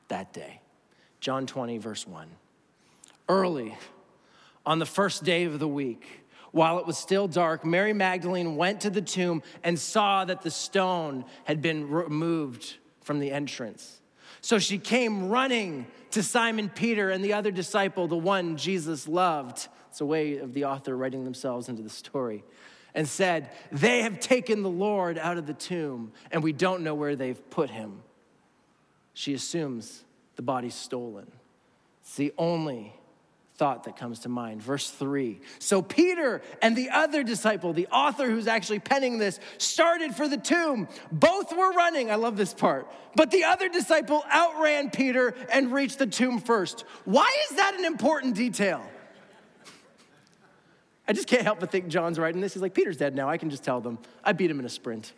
that 0.10 0.34
day. 0.34 0.60
John 1.22 1.48
20, 1.48 1.78
verse 1.78 2.06
1. 2.06 2.28
Early 3.30 3.78
on 4.66 4.80
the 4.80 4.86
first 4.86 5.24
day 5.24 5.46
of 5.46 5.60
the 5.60 5.68
week, 5.68 6.25
while 6.56 6.80
it 6.80 6.88
was 6.88 6.98
still 6.98 7.28
dark, 7.28 7.66
Mary 7.66 7.92
Magdalene 7.92 8.56
went 8.56 8.80
to 8.80 8.90
the 8.90 9.02
tomb 9.02 9.44
and 9.62 9.78
saw 9.78 10.24
that 10.24 10.42
the 10.42 10.50
stone 10.50 11.26
had 11.44 11.62
been 11.62 11.90
removed 11.90 12.78
from 13.02 13.20
the 13.20 13.30
entrance. 13.30 14.00
So 14.40 14.58
she 14.58 14.78
came 14.78 15.28
running 15.28 15.86
to 16.12 16.24
Simon 16.24 16.70
Peter 16.70 17.10
and 17.10 17.22
the 17.26 17.34
other 17.34 17.52
disciple, 17.52 18.08
the 18.08 18.16
one 18.16 18.56
Jesus 18.56 19.06
loved. 19.06 19.68
It's 19.90 20.00
a 20.00 20.06
way 20.06 20.38
of 20.38 20.54
the 20.54 20.64
author 20.64 20.96
writing 20.96 21.26
themselves 21.26 21.68
into 21.68 21.82
the 21.82 21.90
story. 21.90 22.46
And 22.94 23.06
said, 23.06 23.50
They 23.74 24.04
have 24.04 24.22
taken 24.22 24.64
the 24.64 24.70
Lord 24.70 25.18
out 25.18 25.38
of 25.38 25.48
the 25.48 25.54
tomb, 25.54 26.14
and 26.32 26.42
we 26.42 26.54
don't 26.54 26.84
know 26.84 26.96
where 26.96 27.18
they've 27.18 27.50
put 27.50 27.70
him. 27.70 28.02
She 29.14 29.34
assumes 29.34 30.06
the 30.38 30.42
body's 30.42 30.74
stolen. 30.74 31.30
It's 32.02 32.16
the 32.16 32.34
only 32.38 32.94
thought 33.58 33.86
that 33.86 33.96
comes 33.96 34.20
to 34.20 34.30
mind. 34.30 34.62
Verse 34.62 34.90
three. 34.90 35.40
So 35.60 35.82
Peter 35.82 36.42
and 36.62 36.76
the 36.76 36.90
other 36.90 37.24
disciple, 37.24 37.72
the 37.72 37.88
author 37.88 38.30
who's 38.30 38.48
actually 38.48 38.80
penning 38.80 39.18
this, 39.18 39.40
started 39.58 40.14
for 40.14 40.28
the 40.28 40.38
tomb. 40.38 40.88
Both 41.12 41.56
were 41.56 41.72
running. 41.72 42.12
I 42.12 42.16
love 42.16 42.36
this 42.36 42.54
part. 42.54 42.92
But 43.16 43.32
the 43.32 43.46
other 43.46 43.70
disciple 43.70 44.24
outran 44.30 44.90
Peter 44.90 45.34
and 45.52 45.72
reached 45.72 46.00
the 46.00 46.08
tomb 46.08 46.40
first. 46.40 46.84
Why 47.06 47.34
is 47.50 47.58
that 47.58 47.76
an 47.76 47.86
important 47.86 48.36
detail? 48.36 48.86
I 51.08 51.14
just 51.14 51.28
can't 51.28 51.44
help 51.44 51.60
but 51.60 51.72
think 51.72 51.88
John's 51.88 52.20
writing 52.20 52.42
this. 52.42 52.56
He's 52.56 52.64
like, 52.64 52.74
Peter's 52.74 52.98
dead 52.98 53.16
now. 53.16 53.30
I 53.30 53.38
can 53.38 53.50
just 53.50 53.64
tell 53.64 53.80
them. 53.80 54.00
I 54.24 54.34
beat 54.34 54.50
him 54.50 54.60
in 54.60 54.66
a 54.66 54.70
sprint. 54.70 55.14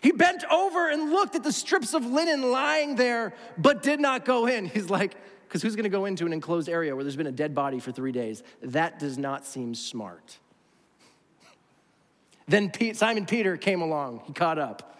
He 0.00 0.12
bent 0.12 0.44
over 0.50 0.90
and 0.90 1.10
looked 1.10 1.34
at 1.34 1.42
the 1.42 1.52
strips 1.52 1.94
of 1.94 2.04
linen 2.04 2.50
lying 2.50 2.94
there, 2.94 3.32
but 3.56 3.82
did 3.82 4.00
not 4.00 4.26
go 4.26 4.46
in. 4.46 4.66
He's 4.66 4.90
like, 4.90 5.16
because 5.54 5.62
who's 5.62 5.76
going 5.76 5.84
to 5.84 5.88
go 5.88 6.04
into 6.04 6.26
an 6.26 6.32
enclosed 6.32 6.68
area 6.68 6.96
where 6.96 7.04
there's 7.04 7.14
been 7.14 7.28
a 7.28 7.32
dead 7.32 7.54
body 7.54 7.78
for 7.78 7.92
three 7.92 8.10
days? 8.10 8.42
That 8.60 8.98
does 8.98 9.16
not 9.16 9.46
seem 9.46 9.76
smart. 9.76 10.38
Then 12.48 12.70
Pete, 12.70 12.96
Simon 12.96 13.24
Peter 13.24 13.56
came 13.56 13.80
along. 13.80 14.22
He 14.26 14.32
caught 14.32 14.58
up 14.58 14.98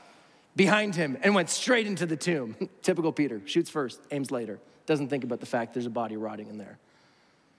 behind 0.55 0.95
him 0.95 1.19
and 1.23 1.35
went 1.35 1.51
straight 1.51 1.89
into 1.89 2.07
the 2.07 2.17
tomb. 2.17 2.55
Typical 2.83 3.11
Peter 3.11 3.43
shoots 3.47 3.69
first, 3.69 3.99
aims 4.13 4.31
later, 4.31 4.61
doesn't 4.87 5.09
think 5.09 5.25
about 5.25 5.41
the 5.41 5.47
fact 5.47 5.75
there's 5.75 5.87
a 5.87 5.91
body 5.91 6.17
rotting 6.17 6.47
in 6.47 6.57
there. 6.57 6.79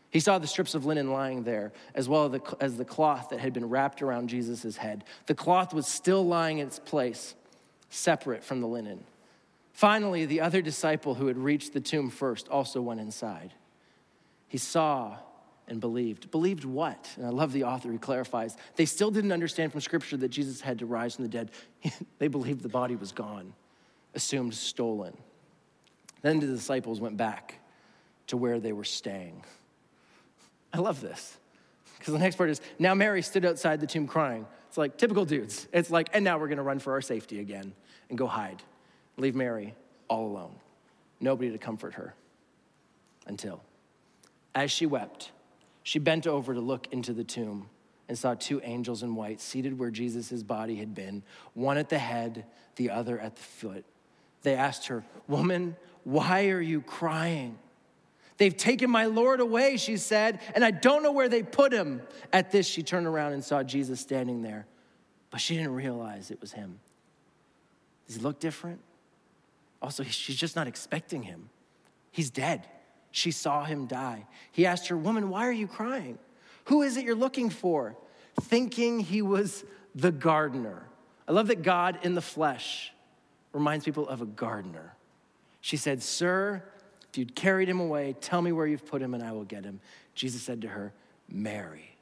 He 0.10 0.22
saw 0.22 0.40
the 0.40 0.48
strips 0.48 0.74
of 0.74 0.86
linen 0.86 1.12
lying 1.12 1.44
there, 1.44 1.74
as 1.96 2.08
well 2.08 2.34
as 2.62 2.78
the 2.78 2.86
cloth 2.86 3.28
that 3.32 3.42
had 3.42 3.52
been 3.52 3.68
wrapped 3.68 4.04
around 4.04 4.30
Jesus' 4.30 4.78
head. 4.78 5.04
The 5.26 5.36
cloth 5.36 5.74
was 5.74 5.86
still 5.86 6.26
lying 6.26 6.60
in 6.60 6.68
its 6.68 6.80
place, 6.80 7.36
separate 7.90 8.42
from 8.42 8.62
the 8.62 8.68
linen. 8.68 9.04
Finally, 9.76 10.26
the 10.26 10.40
other 10.40 10.62
disciple 10.62 11.16
who 11.16 11.28
had 11.28 11.38
reached 11.38 11.74
the 11.74 11.82
tomb 11.82 12.10
first 12.10 12.48
also 12.48 12.82
went 12.82 13.02
inside. 13.02 13.54
He 14.48 14.58
saw 14.58 15.18
and 15.68 15.82
believed. 15.82 16.32
Believed 16.32 16.64
what? 16.64 17.10
And 17.18 17.26
I 17.26 17.30
love 17.30 17.52
the 17.52 17.66
author 17.66 17.90
who 17.90 18.00
clarifies. 18.00 18.56
They 18.78 18.86
still 18.86 19.12
didn't 19.12 19.34
understand 19.34 19.74
from 19.74 19.82
Scripture 19.82 20.16
that 20.16 20.30
Jesus 20.30 20.62
had 20.62 20.80
to 20.80 20.86
rise 20.86 21.16
from 21.16 21.26
the 21.26 21.30
dead. 21.30 21.52
they 22.20 22.30
believed 22.30 22.62
the 22.62 22.70
body 22.70 22.96
was 22.96 23.12
gone, 23.12 23.52
assumed 24.14 24.54
stolen. 24.54 25.18
Then 26.22 26.40
the 26.40 26.48
disciples 26.48 27.02
went 27.02 27.18
back 27.18 27.60
to 28.28 28.38
where 28.38 28.62
they 28.62 28.72
were 28.72 28.86
staying. 28.86 29.44
I 30.72 30.78
love 30.78 31.02
this. 31.02 31.36
Because 32.00 32.14
the 32.14 32.20
next 32.20 32.38
part 32.38 32.50
is 32.50 32.62
now 32.80 32.94
Mary 32.94 33.22
stood 33.22 33.44
outside 33.44 33.82
the 33.82 33.88
tomb 33.88 34.08
crying. 34.08 34.48
It's 34.70 34.78
like 34.78 34.96
typical 34.96 35.26
dudes. 35.26 35.68
It's 35.74 35.92
like, 35.92 36.08
and 36.14 36.24
now 36.24 36.38
we're 36.38 36.48
going 36.48 36.60
to 36.60 36.64
run 36.64 36.80
for 36.80 36.94
our 36.94 37.02
safety 37.02 37.42
again 37.42 37.74
and 38.08 38.18
go 38.18 38.26
hide 38.26 38.64
leave 39.18 39.36
Mary 39.36 39.76
all 40.08 40.28
alone, 40.28 40.56
nobody 41.20 41.52
to 41.52 41.58
comfort 41.58 41.96
her. 41.96 42.14
Until, 43.28 43.62
as 44.54 44.72
she 44.72 44.86
wept, 44.86 45.32
she 45.84 46.00
bent 46.00 46.28
over 46.28 46.54
to 46.54 46.60
look 46.60 46.88
into 46.92 47.14
the 47.14 47.24
tomb 47.24 47.70
and 48.08 48.18
saw 48.18 48.36
two 48.36 48.62
angels 48.64 49.02
in 49.04 49.16
white 49.16 49.42
seated 49.42 49.78
where 49.78 49.90
Jesus' 49.90 50.44
body 50.44 50.76
had 50.76 50.94
been, 50.94 51.24
one 51.54 51.78
at 51.78 51.90
the 51.90 51.98
head, 51.98 52.46
the 52.76 52.92
other 52.92 53.20
at 53.20 53.36
the 53.36 53.42
foot. 53.42 53.86
They 54.44 54.54
asked 54.54 54.88
her, 54.88 55.04
Woman, 55.28 55.76
why 56.04 56.50
are 56.50 56.62
you 56.62 56.82
crying? 56.82 57.58
They've 58.38 58.56
taken 58.56 58.92
my 58.92 59.06
Lord 59.06 59.40
away, 59.40 59.78
she 59.78 59.98
said, 59.98 60.40
and 60.54 60.64
I 60.64 60.72
don't 60.72 61.04
know 61.04 61.14
where 61.14 61.30
they 61.30 61.42
put 61.42 61.72
him. 61.72 62.02
At 62.34 62.52
this, 62.52 62.68
she 62.68 62.84
turned 62.84 63.08
around 63.08 63.34
and 63.34 63.44
saw 63.44 63.64
Jesus 63.64 64.00
standing 64.02 64.42
there, 64.42 64.68
but 65.32 65.40
she 65.40 65.56
didn't 65.56 65.74
realize 65.74 66.32
it 66.32 66.42
was 66.42 66.52
him. 66.52 66.80
Does 68.08 68.18
he 68.18 68.22
look 68.22 68.40
different? 68.40 68.82
Also, 69.82 70.04
she's 70.04 70.36
just 70.36 70.56
not 70.56 70.68
expecting 70.68 71.24
him. 71.24 71.50
He's 72.12 72.30
dead. 72.30 72.66
She 73.12 73.32
saw 73.32 73.64
him 73.64 73.86
die. 73.86 74.26
He 74.52 74.66
asked 74.66 74.88
her, 74.88 74.98
Woman, 74.98 75.30
why 75.30 75.48
are 75.48 75.52
you 75.52 75.68
crying? 75.68 76.18
Who 76.66 76.82
is 76.82 76.98
it 76.98 77.06
you're 77.06 77.16
looking 77.16 77.50
for? 77.50 77.96
Thinking 78.42 79.00
he 79.00 79.22
was 79.22 79.64
the 79.94 80.12
gardener. 80.12 80.84
I 81.28 81.32
love 81.32 81.48
that 81.48 81.62
God 81.64 82.00
in 82.04 82.16
the 82.16 82.22
flesh 82.22 82.92
reminds 83.54 83.86
people 83.86 84.08
of 84.08 84.22
a 84.22 84.26
gardener. 84.26 84.94
She 85.62 85.78
said, 85.78 86.04
Sir, 86.04 86.64
if 87.10 87.18
you'd 87.18 87.36
carried 87.36 87.70
him 87.70 87.80
away, 87.80 88.16
tell 88.20 88.42
me 88.42 88.52
where 88.52 88.68
you've 88.68 88.86
put 88.86 89.02
him 89.02 89.14
and 89.14 89.24
I 89.24 89.32
will 89.32 89.46
get 89.46 89.64
him. 89.64 89.80
Jesus 90.14 90.42
said 90.42 90.62
to 90.62 90.68
her, 90.68 90.94
Mary. 91.30 91.96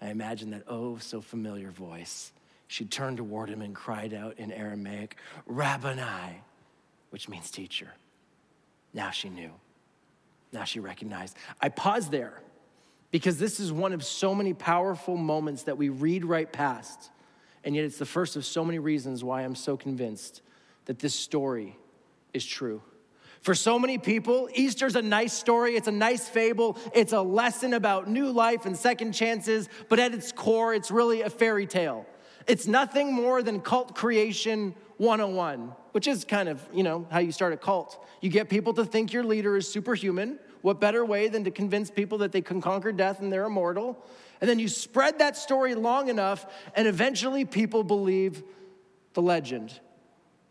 I 0.00 0.10
imagine 0.10 0.50
that 0.50 0.64
oh 0.68 0.98
so 0.98 1.20
familiar 1.20 1.70
voice 1.70 2.30
she 2.66 2.84
turned 2.84 3.18
toward 3.18 3.48
him 3.48 3.62
and 3.62 3.74
cried 3.74 4.14
out 4.14 4.38
in 4.38 4.50
Aramaic, 4.50 5.16
Rabboni, 5.46 6.42
which 7.10 7.28
means 7.28 7.50
teacher. 7.50 7.92
Now 8.92 9.10
she 9.10 9.28
knew. 9.28 9.50
Now 10.52 10.64
she 10.64 10.80
recognized. 10.80 11.36
I 11.60 11.68
pause 11.68 12.08
there 12.08 12.40
because 13.10 13.38
this 13.38 13.60
is 13.60 13.72
one 13.72 13.92
of 13.92 14.04
so 14.04 14.34
many 14.34 14.54
powerful 14.54 15.16
moments 15.16 15.64
that 15.64 15.76
we 15.76 15.88
read 15.88 16.24
right 16.24 16.50
past. 16.50 17.10
And 17.64 17.74
yet 17.74 17.84
it's 17.84 17.98
the 17.98 18.06
first 18.06 18.36
of 18.36 18.44
so 18.44 18.64
many 18.64 18.78
reasons 18.78 19.24
why 19.24 19.42
I'm 19.42 19.54
so 19.54 19.76
convinced 19.76 20.42
that 20.86 20.98
this 20.98 21.14
story 21.14 21.76
is 22.32 22.44
true. 22.44 22.82
For 23.40 23.54
so 23.54 23.78
many 23.78 23.98
people, 23.98 24.48
Easter's 24.54 24.96
a 24.96 25.02
nice 25.02 25.32
story, 25.32 25.76
it's 25.76 25.88
a 25.88 25.92
nice 25.92 26.28
fable, 26.28 26.78
it's 26.94 27.12
a 27.12 27.20
lesson 27.20 27.74
about 27.74 28.08
new 28.08 28.30
life 28.30 28.64
and 28.64 28.76
second 28.76 29.12
chances, 29.12 29.68
but 29.88 29.98
at 29.98 30.14
its 30.14 30.32
core, 30.32 30.72
it's 30.72 30.90
really 30.90 31.22
a 31.22 31.30
fairy 31.30 31.66
tale. 31.66 32.06
It's 32.46 32.66
nothing 32.66 33.12
more 33.12 33.42
than 33.42 33.60
cult 33.60 33.94
creation 33.94 34.74
101, 34.98 35.72
which 35.92 36.06
is 36.06 36.24
kind 36.24 36.48
of, 36.48 36.60
you 36.72 36.82
know, 36.82 37.06
how 37.10 37.18
you 37.18 37.32
start 37.32 37.52
a 37.52 37.56
cult. 37.56 38.04
You 38.20 38.30
get 38.30 38.48
people 38.48 38.74
to 38.74 38.84
think 38.84 39.12
your 39.12 39.24
leader 39.24 39.56
is 39.56 39.70
superhuman. 39.70 40.38
What 40.62 40.80
better 40.80 41.04
way 41.04 41.28
than 41.28 41.44
to 41.44 41.50
convince 41.50 41.90
people 41.90 42.18
that 42.18 42.32
they 42.32 42.40
can 42.40 42.60
conquer 42.60 42.92
death 42.92 43.20
and 43.20 43.32
they're 43.32 43.44
immortal? 43.44 44.02
And 44.40 44.48
then 44.48 44.58
you 44.58 44.68
spread 44.68 45.18
that 45.18 45.36
story 45.36 45.74
long 45.74 46.08
enough, 46.08 46.46
and 46.74 46.86
eventually 46.88 47.44
people 47.44 47.82
believe 47.84 48.42
the 49.14 49.22
legend. 49.22 49.78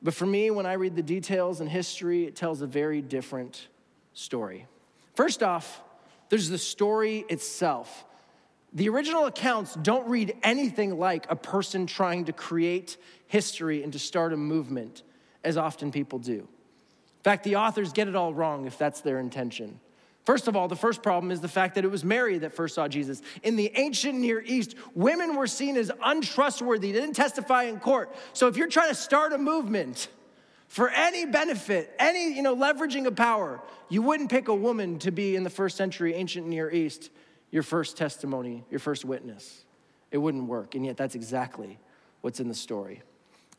But 0.02 0.14
for 0.14 0.26
me, 0.26 0.52
when 0.52 0.66
I 0.66 0.74
read 0.74 0.96
the 0.96 1.04
details 1.04 1.62
and 1.62 1.70
history, 1.70 2.26
it 2.26 2.36
tells 2.36 2.62
a 2.62 2.68
very 2.68 3.02
different 3.02 3.68
story. 4.14 4.68
First 5.16 5.42
off, 5.42 5.82
there's 6.30 6.50
the 6.50 6.58
story 6.58 7.26
itself. 7.30 8.06
The 8.76 8.90
original 8.90 9.26
accounts 9.26 9.76
don't 9.76 10.08
read 10.08 10.36
anything 10.42 10.98
like 10.98 11.30
a 11.30 11.36
person 11.36 11.86
trying 11.86 12.26
to 12.26 12.34
create 12.34 12.98
history 13.28 13.84
and 13.84 13.94
to 13.94 14.00
start 14.00 14.34
a 14.34 14.38
movement, 14.38 15.04
as 15.44 15.58
often 15.58 15.92
people 15.92 16.18
do. 16.18 16.40
In 16.40 17.24
fact, 17.24 17.44
the 17.44 17.58
authors 17.58 17.94
get 17.94 18.08
it 18.08 18.16
all 18.16 18.34
wrong 18.34 18.66
if 18.66 18.78
that's 18.78 19.02
their 19.02 19.20
intention. 19.20 19.80
First 20.26 20.48
of 20.48 20.56
all, 20.56 20.68
the 20.68 20.76
first 20.76 21.04
problem 21.04 21.32
is 21.32 21.42
the 21.42 21.48
fact 21.48 21.76
that 21.76 21.84
it 21.84 21.92
was 21.92 22.04
Mary 22.04 22.38
that 22.40 22.54
first 22.54 22.76
saw 22.76 22.88
Jesus. 22.88 23.22
In 23.44 23.56
the 23.58 23.72
ancient 23.76 24.16
Near 24.16 24.42
East, 24.42 24.76
women 24.96 25.36
were 25.36 25.48
seen 25.48 25.76
as 25.78 25.92
untrustworthy. 26.02 26.92
They 26.92 27.02
didn't 27.02 27.16
testify 27.16 27.64
in 27.64 27.80
court. 27.80 28.16
So 28.32 28.48
if 28.48 28.58
you're 28.58 28.70
trying 28.70 28.90
to 28.90 28.96
start 28.96 29.34
a 29.34 29.38
movement 29.38 30.08
for 30.68 30.90
any 30.90 31.26
benefit, 31.26 31.94
any, 32.00 32.34
you 32.34 32.42
know, 32.42 32.56
leveraging 32.56 33.06
of 33.06 33.16
power, 33.16 33.62
you 33.90 34.02
wouldn't 34.02 34.32
pick 34.32 34.48
a 34.48 34.56
woman 34.56 34.98
to 35.00 35.12
be 35.12 35.36
in 35.36 35.44
the 35.44 35.50
first 35.50 35.78
century 35.78 36.14
ancient 36.16 36.48
Near 36.48 36.72
East 36.72 37.10
your 37.54 37.62
first 37.64 37.96
testimony, 37.96 38.66
your 38.72 38.80
first 38.80 39.06
witness. 39.06 39.64
It 40.10 40.18
wouldn't 40.18 40.46
work. 40.46 40.74
And 40.74 40.84
yet 40.84 40.98
that's 40.98 41.14
exactly 41.14 41.78
what's 42.22 42.40
in 42.40 42.48
the 42.48 42.56
story. 42.56 43.04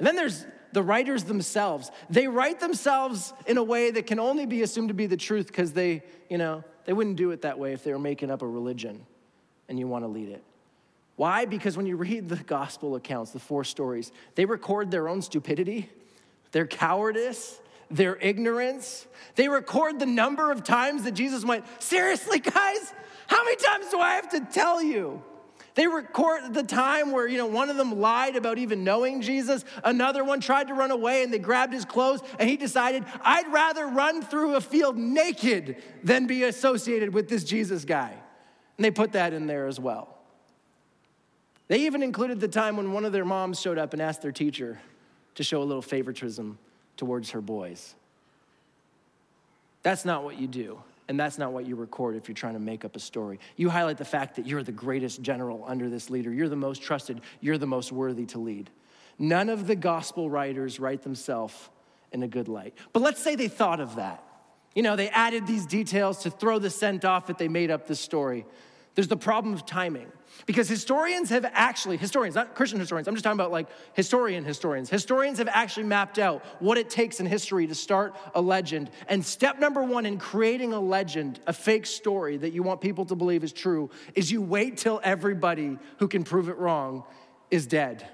And 0.00 0.06
then 0.06 0.16
there's 0.16 0.44
the 0.72 0.82
writers 0.82 1.22
themselves. 1.22 1.92
They 2.10 2.26
write 2.26 2.58
themselves 2.58 3.32
in 3.46 3.56
a 3.56 3.62
way 3.62 3.92
that 3.92 4.08
can 4.08 4.18
only 4.18 4.46
be 4.46 4.62
assumed 4.62 4.88
to 4.88 4.94
be 4.94 5.06
the 5.06 5.16
truth 5.16 5.46
because 5.46 5.72
they, 5.72 6.02
you 6.28 6.38
know, 6.38 6.64
they 6.86 6.92
wouldn't 6.92 7.14
do 7.14 7.30
it 7.30 7.42
that 7.42 7.56
way 7.56 7.72
if 7.72 7.84
they 7.84 7.92
were 7.92 8.00
making 8.00 8.32
up 8.32 8.42
a 8.42 8.46
religion 8.48 9.06
and 9.68 9.78
you 9.78 9.86
want 9.86 10.02
to 10.02 10.08
lead 10.08 10.28
it. 10.28 10.42
Why? 11.14 11.44
Because 11.44 11.76
when 11.76 11.86
you 11.86 11.94
read 11.96 12.28
the 12.28 12.36
gospel 12.36 12.96
accounts, 12.96 13.30
the 13.30 13.38
four 13.38 13.62
stories, 13.62 14.10
they 14.34 14.44
record 14.44 14.90
their 14.90 15.08
own 15.08 15.22
stupidity, 15.22 15.88
their 16.50 16.66
cowardice, 16.66 17.60
their 17.92 18.16
ignorance. 18.16 19.06
They 19.36 19.48
record 19.48 20.00
the 20.00 20.06
number 20.06 20.50
of 20.50 20.64
times 20.64 21.04
that 21.04 21.12
Jesus 21.12 21.44
went, 21.44 21.64
Seriously, 21.78 22.40
guys, 22.40 22.92
how 23.26 23.44
many 23.44 23.56
times 23.56 23.90
do 23.90 23.98
I 23.98 24.14
have 24.14 24.30
to 24.30 24.40
tell 24.40 24.82
you? 24.82 25.22
They 25.74 25.88
record 25.88 26.54
the 26.54 26.62
time 26.62 27.10
where, 27.10 27.26
you 27.26 27.36
know, 27.36 27.46
one 27.46 27.68
of 27.68 27.76
them 27.76 28.00
lied 28.00 28.36
about 28.36 28.58
even 28.58 28.84
knowing 28.84 29.20
Jesus. 29.20 29.64
Another 29.82 30.22
one 30.22 30.40
tried 30.40 30.68
to 30.68 30.74
run 30.74 30.92
away 30.92 31.24
and 31.24 31.32
they 31.32 31.38
grabbed 31.38 31.72
his 31.72 31.84
clothes 31.84 32.20
and 32.38 32.48
he 32.48 32.56
decided, 32.56 33.04
I'd 33.22 33.52
rather 33.52 33.88
run 33.88 34.22
through 34.22 34.54
a 34.54 34.60
field 34.60 34.96
naked 34.96 35.82
than 36.04 36.26
be 36.26 36.44
associated 36.44 37.12
with 37.12 37.28
this 37.28 37.42
Jesus 37.42 37.84
guy. 37.84 38.14
And 38.76 38.84
they 38.84 38.92
put 38.92 39.12
that 39.12 39.32
in 39.32 39.46
there 39.46 39.66
as 39.66 39.80
well. 39.80 40.16
They 41.66 41.86
even 41.86 42.02
included 42.02 42.40
the 42.40 42.48
time 42.48 42.76
when 42.76 42.92
one 42.92 43.04
of 43.04 43.12
their 43.12 43.24
moms 43.24 43.60
showed 43.60 43.78
up 43.78 43.94
and 43.94 44.02
asked 44.02 44.22
their 44.22 44.32
teacher 44.32 44.78
to 45.34 45.42
show 45.42 45.60
a 45.60 45.64
little 45.64 45.82
favoritism 45.82 46.58
towards 46.96 47.30
her 47.30 47.40
boys. 47.40 47.94
That's 49.82 50.04
not 50.04 50.22
what 50.22 50.38
you 50.38 50.46
do. 50.46 50.80
And 51.08 51.20
that's 51.20 51.36
not 51.36 51.52
what 51.52 51.66
you 51.66 51.76
record 51.76 52.16
if 52.16 52.28
you're 52.28 52.34
trying 52.34 52.54
to 52.54 52.60
make 52.60 52.84
up 52.84 52.96
a 52.96 52.98
story. 52.98 53.38
You 53.56 53.68
highlight 53.68 53.98
the 53.98 54.04
fact 54.04 54.36
that 54.36 54.46
you're 54.46 54.62
the 54.62 54.72
greatest 54.72 55.20
general 55.20 55.62
under 55.66 55.90
this 55.90 56.08
leader. 56.08 56.32
You're 56.32 56.48
the 56.48 56.56
most 56.56 56.82
trusted. 56.82 57.20
You're 57.40 57.58
the 57.58 57.66
most 57.66 57.92
worthy 57.92 58.24
to 58.26 58.38
lead. 58.38 58.70
None 59.18 59.48
of 59.48 59.66
the 59.66 59.76
gospel 59.76 60.30
writers 60.30 60.80
write 60.80 61.02
themselves 61.02 61.54
in 62.12 62.22
a 62.22 62.28
good 62.28 62.48
light. 62.48 62.74
But 62.92 63.02
let's 63.02 63.22
say 63.22 63.34
they 63.34 63.48
thought 63.48 63.80
of 63.80 63.96
that. 63.96 64.22
You 64.74 64.82
know, 64.82 64.96
they 64.96 65.08
added 65.10 65.46
these 65.46 65.66
details 65.66 66.22
to 66.22 66.30
throw 66.30 66.58
the 66.58 66.70
scent 66.70 67.04
off 67.04 67.26
that 67.26 67.38
they 67.38 67.48
made 67.48 67.70
up 67.70 67.86
this 67.86 68.00
story. 68.00 68.44
There's 68.94 69.08
the 69.08 69.16
problem 69.16 69.54
of 69.54 69.66
timing. 69.66 70.10
Because 70.46 70.68
historians 70.68 71.30
have 71.30 71.44
actually, 71.52 71.96
historians, 71.96 72.34
not 72.34 72.54
Christian 72.54 72.78
historians, 72.78 73.08
I'm 73.08 73.14
just 73.14 73.24
talking 73.24 73.38
about 73.38 73.50
like 73.50 73.68
historian 73.94 74.44
historians. 74.44 74.90
Historians 74.90 75.38
have 75.38 75.48
actually 75.48 75.84
mapped 75.84 76.18
out 76.18 76.44
what 76.60 76.76
it 76.76 76.90
takes 76.90 77.20
in 77.20 77.26
history 77.26 77.66
to 77.66 77.74
start 77.74 78.14
a 78.34 78.40
legend. 78.40 78.90
And 79.08 79.24
step 79.24 79.58
number 79.58 79.82
one 79.82 80.06
in 80.06 80.18
creating 80.18 80.72
a 80.72 80.80
legend, 80.80 81.40
a 81.46 81.52
fake 81.52 81.86
story 81.86 82.36
that 82.36 82.52
you 82.52 82.62
want 82.62 82.80
people 82.80 83.06
to 83.06 83.14
believe 83.14 83.42
is 83.42 83.52
true, 83.52 83.90
is 84.14 84.30
you 84.30 84.42
wait 84.42 84.76
till 84.76 85.00
everybody 85.02 85.78
who 85.98 86.08
can 86.08 86.24
prove 86.24 86.48
it 86.48 86.58
wrong 86.58 87.04
is 87.50 87.66
dead. 87.66 88.06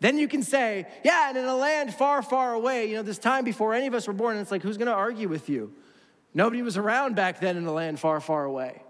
Then 0.00 0.18
you 0.18 0.28
can 0.28 0.42
say, 0.42 0.86
yeah, 1.04 1.28
and 1.28 1.38
in 1.38 1.44
a 1.44 1.56
land 1.56 1.94
far, 1.94 2.22
far 2.22 2.54
away, 2.54 2.88
you 2.88 2.96
know, 2.96 3.02
this 3.02 3.18
time 3.18 3.44
before 3.44 3.74
any 3.74 3.86
of 3.86 3.94
us 3.94 4.06
were 4.06 4.12
born, 4.12 4.36
and 4.36 4.42
it's 4.42 4.50
like, 4.50 4.62
who's 4.62 4.76
gonna 4.76 4.90
argue 4.90 5.28
with 5.28 5.48
you? 5.48 5.72
Nobody 6.34 6.62
was 6.62 6.76
around 6.76 7.14
back 7.14 7.40
then 7.40 7.56
in 7.56 7.66
a 7.66 7.72
land 7.72 8.00
far, 8.00 8.20
far 8.20 8.44
away. 8.44 8.82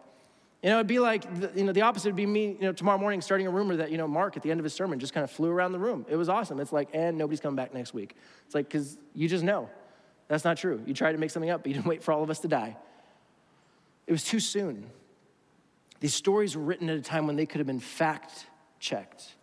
You 0.65 0.71
know, 0.71 0.77
it'd 0.77 0.87
be 0.87 0.99
like, 0.99 1.25
you 1.55 1.65
know, 1.65 1.73
the 1.73 1.83
opposite 1.83 2.09
would 2.09 2.17
be 2.17 2.25
me, 2.25 2.57
you 2.59 2.63
know, 2.63 2.73
tomorrow 2.73 2.97
morning 2.97 3.21
starting 3.21 3.47
a 3.47 3.51
rumor 3.51 3.77
that, 3.77 3.91
you 3.91 3.99
know, 3.99 4.09
Mark 4.09 4.39
at 4.39 4.43
the 4.43 4.51
end 4.51 4.61
of 4.61 4.65
his 4.65 4.73
sermon 4.73 4.99
just 4.99 5.13
kind 5.13 5.23
of 5.23 5.31
flew 5.31 5.51
around 5.51 5.73
the 5.73 5.79
room. 5.79 6.07
It 6.09 6.17
was 6.17 6.31
awesome. 6.31 6.59
It's 6.59 6.73
like, 6.73 6.89
and 6.95 7.19
nobody's 7.19 7.41
coming 7.41 7.55
back 7.55 7.75
next 7.75 7.93
week. 7.93 8.17
It's 8.47 8.55
like, 8.55 8.67
because 8.67 8.97
you 9.13 9.29
just 9.29 9.45
know. 9.45 9.69
That's 10.27 10.43
not 10.43 10.57
true. 10.57 10.83
You 10.87 10.95
tried 10.95 11.13
to 11.13 11.19
make 11.19 11.31
something 11.31 11.51
up, 11.51 11.65
but 11.65 11.69
you 11.69 11.75
didn't 11.75 11.87
wait 11.91 12.03
for 12.03 12.13
all 12.13 12.23
of 12.23 12.31
us 12.31 12.39
to 12.41 12.49
die. 12.49 12.79
It 14.07 14.13
was 14.13 14.25
too 14.25 14.41
soon. 14.41 14.87
These 16.01 16.15
stories 16.15 16.57
were 16.57 16.63
written 16.63 16.89
at 16.89 16.97
a 16.97 17.03
time 17.03 17.27
when 17.27 17.37
they 17.37 17.45
could 17.45 17.59
have 17.59 17.67
been 17.67 17.79
fact 17.79 18.47
checked. 18.81 19.35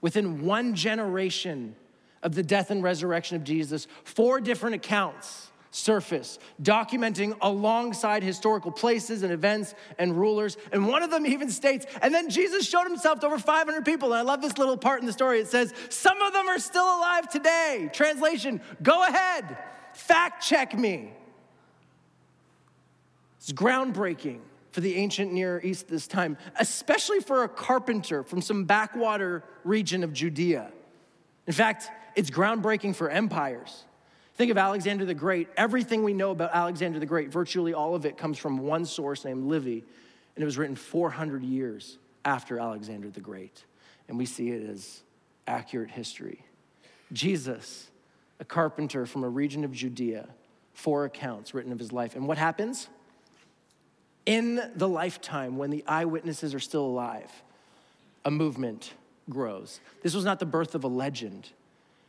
Within 0.00 0.44
one 0.44 0.74
generation 0.74 1.76
of 2.20 2.34
the 2.34 2.42
death 2.42 2.72
and 2.72 2.82
resurrection 2.82 3.36
of 3.36 3.44
Jesus, 3.44 3.86
four 4.02 4.40
different 4.40 4.74
accounts 4.74 5.52
surface, 5.70 6.38
documenting 6.62 7.36
alongside 7.40 8.22
historical 8.22 8.70
places 8.70 9.22
and 9.22 9.32
events 9.32 9.74
and 9.98 10.16
rulers. 10.16 10.56
And 10.72 10.88
one 10.88 11.02
of 11.02 11.10
them 11.10 11.26
even 11.34 11.50
states, 11.50 11.86
and 12.02 12.14
then 12.14 12.30
Jesus 12.30 12.68
showed 12.68 12.84
himself 12.84 13.20
to 13.20 13.26
over 13.26 13.38
500 13.38 13.84
people. 13.84 14.12
And 14.12 14.18
I 14.18 14.22
love 14.22 14.40
this 14.40 14.58
little 14.58 14.76
part 14.76 15.00
in 15.00 15.06
the 15.06 15.12
story. 15.12 15.40
It 15.40 15.48
says, 15.48 15.72
Some 15.90 16.20
of 16.22 16.32
them 16.32 16.48
are 16.48 16.58
still 16.58 16.84
alive 16.84 17.28
today. 17.28 17.90
Translation, 17.92 18.60
go 18.82 19.04
ahead, 19.04 19.58
fact 19.92 20.42
check 20.44 20.76
me. 20.76 21.12
It's 23.38 23.52
groundbreaking 23.52 24.40
for 24.72 24.80
the 24.80 24.96
ancient 24.96 25.32
Near 25.32 25.60
East 25.64 25.88
this 25.88 26.06
time, 26.06 26.36
especially 26.58 27.20
for 27.20 27.44
a 27.44 27.48
carpenter 27.48 28.22
from 28.22 28.42
some 28.42 28.64
backwater 28.64 29.42
region 29.64 30.04
of 30.04 30.12
Judea. 30.12 30.70
In 31.46 31.52
fact, 31.52 31.90
it's 32.14 32.30
groundbreaking 32.30 32.94
for 32.94 33.08
empires. 33.08 33.84
Think 34.38 34.52
of 34.52 34.56
Alexander 34.56 35.04
the 35.04 35.14
Great. 35.14 35.48
Everything 35.56 36.04
we 36.04 36.14
know 36.14 36.30
about 36.30 36.54
Alexander 36.54 37.00
the 37.00 37.06
Great, 37.06 37.32
virtually 37.32 37.74
all 37.74 37.96
of 37.96 38.06
it 38.06 38.16
comes 38.16 38.38
from 38.38 38.58
one 38.58 38.84
source 38.84 39.24
named 39.24 39.48
Livy, 39.48 39.84
and 40.36 40.42
it 40.42 40.44
was 40.44 40.56
written 40.56 40.76
400 40.76 41.42
years 41.42 41.98
after 42.24 42.60
Alexander 42.60 43.10
the 43.10 43.20
Great. 43.20 43.64
And 44.06 44.16
we 44.16 44.26
see 44.26 44.50
it 44.50 44.70
as 44.70 45.02
accurate 45.48 45.90
history. 45.90 46.44
Jesus, 47.12 47.90
a 48.38 48.44
carpenter 48.44 49.06
from 49.06 49.24
a 49.24 49.28
region 49.28 49.64
of 49.64 49.72
Judea, 49.72 50.28
four 50.72 51.04
accounts 51.04 51.52
written 51.52 51.72
of 51.72 51.80
his 51.80 51.92
life. 51.92 52.14
And 52.14 52.28
what 52.28 52.38
happens? 52.38 52.88
In 54.24 54.70
the 54.76 54.88
lifetime, 54.88 55.58
when 55.58 55.70
the 55.70 55.82
eyewitnesses 55.84 56.54
are 56.54 56.60
still 56.60 56.84
alive, 56.84 57.32
a 58.24 58.30
movement 58.30 58.94
grows. 59.28 59.80
This 60.04 60.14
was 60.14 60.24
not 60.24 60.38
the 60.38 60.46
birth 60.46 60.76
of 60.76 60.84
a 60.84 60.88
legend. 60.88 61.50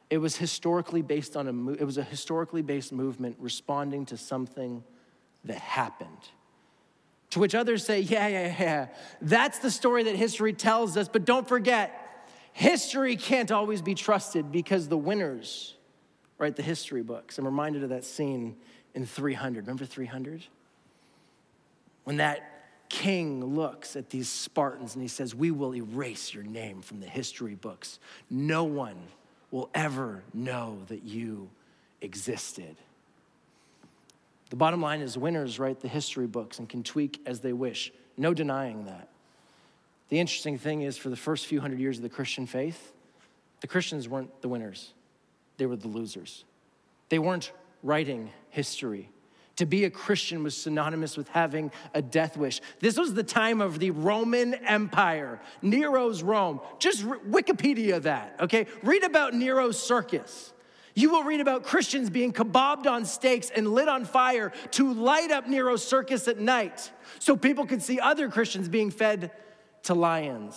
It 0.09 0.17
was 0.17 0.35
historically 0.35 1.01
based 1.01 1.37
on 1.37 1.47
a, 1.47 1.71
it 1.73 1.83
was 1.83 1.97
a 1.97 2.03
historically 2.03 2.61
based 2.61 2.91
movement 2.91 3.35
responding 3.39 4.05
to 4.07 4.17
something 4.17 4.83
that 5.45 5.57
happened. 5.57 6.29
To 7.31 7.39
which 7.39 7.53
others 7.53 7.85
say, 7.85 7.99
yeah, 7.99 8.27
yeah, 8.27 8.55
yeah, 8.59 8.87
that's 9.21 9.59
the 9.59 9.69
story 9.69 10.03
that 10.03 10.15
history 10.15 10.53
tells 10.53 10.97
us, 10.97 11.07
but 11.07 11.25
don't 11.25 11.47
forget, 11.47 12.27
history 12.53 13.15
can't 13.15 13.51
always 13.51 13.83
be 13.83 13.93
trusted 13.93 14.51
because 14.51 14.87
the 14.87 14.97
winners 14.97 15.75
write 16.39 16.55
the 16.55 16.63
history 16.63 17.03
books. 17.03 17.37
I'm 17.37 17.45
reminded 17.45 17.83
of 17.83 17.89
that 17.89 18.03
scene 18.03 18.55
in 18.95 19.05
300. 19.05 19.67
Remember 19.67 19.85
300? 19.85 20.43
When 22.05 22.17
that 22.17 22.89
king 22.89 23.45
looks 23.45 23.95
at 23.95 24.09
these 24.09 24.27
Spartans 24.27 24.95
and 24.95 25.01
he 25.03 25.07
says, 25.07 25.35
We 25.35 25.51
will 25.51 25.75
erase 25.75 26.33
your 26.33 26.43
name 26.43 26.81
from 26.81 26.99
the 26.99 27.07
history 27.07 27.53
books. 27.53 27.99
No 28.31 28.63
one 28.63 28.97
will 29.51 29.69
ever 29.73 30.23
know 30.33 30.79
that 30.87 31.03
you 31.03 31.49
existed. 32.01 32.75
The 34.49 34.55
bottom 34.55 34.81
line 34.81 35.01
is 35.01 35.17
winners 35.17 35.59
write 35.59 35.79
the 35.79 35.87
history 35.87 36.27
books 36.27 36.59
and 36.59 36.67
can 36.67 36.83
tweak 36.83 37.21
as 37.25 37.39
they 37.39 37.53
wish. 37.53 37.91
No 38.17 38.33
denying 38.33 38.85
that. 38.85 39.09
The 40.09 40.19
interesting 40.19 40.57
thing 40.57 40.81
is, 40.81 40.97
for 40.97 41.09
the 41.09 41.15
first 41.15 41.45
few 41.45 41.61
hundred 41.61 41.79
years 41.79 41.97
of 41.97 42.03
the 42.03 42.09
Christian 42.09 42.47
faith, 42.47 42.91
the 43.61 43.67
Christians 43.67 44.09
weren't 44.09 44.41
the 44.41 44.49
winners, 44.49 44.93
they 45.57 45.65
were 45.65 45.75
the 45.75 45.87
losers. 45.87 46.45
They 47.09 47.19
weren't 47.19 47.51
writing 47.83 48.31
history, 48.49 49.09
to 49.59 49.65
be 49.65 49.83
a 49.83 49.89
Christian 49.89 50.41
was 50.41 50.55
synonymous 50.55 51.17
with 51.17 51.27
having 51.27 51.69
a 51.93 52.01
death 52.01 52.37
wish. 52.37 52.61
This 52.79 52.97
was 52.97 53.13
the 53.13 53.23
time 53.23 53.59
of 53.59 53.77
the 53.77 53.91
Roman 53.91 54.53
Empire, 54.53 55.41
Nero's 55.61 56.23
Rome. 56.23 56.61
Just 56.79 57.03
Wikipedia 57.03 58.01
that, 58.03 58.37
okay? 58.39 58.67
Read 58.83 59.03
about 59.03 59.33
Nero's 59.33 59.77
circus. 59.77 60.53
You 60.95 61.09
will 61.09 61.25
read 61.25 61.41
about 61.41 61.63
Christians 61.63 62.09
being 62.09 62.31
kebabbed 62.31 62.87
on 62.87 63.03
stakes 63.03 63.49
and 63.49 63.73
lit 63.73 63.89
on 63.89 64.05
fire 64.05 64.53
to 64.71 64.93
light 64.93 65.29
up 65.29 65.45
Nero's 65.45 65.85
circus 65.85 66.29
at 66.29 66.39
night 66.39 66.89
so 67.19 67.35
people 67.35 67.65
could 67.65 67.83
see 67.83 67.99
other 67.99 68.29
Christians 68.29 68.69
being 68.69 68.91
fed 68.91 69.29
to 69.83 69.93
lions. 69.93 70.55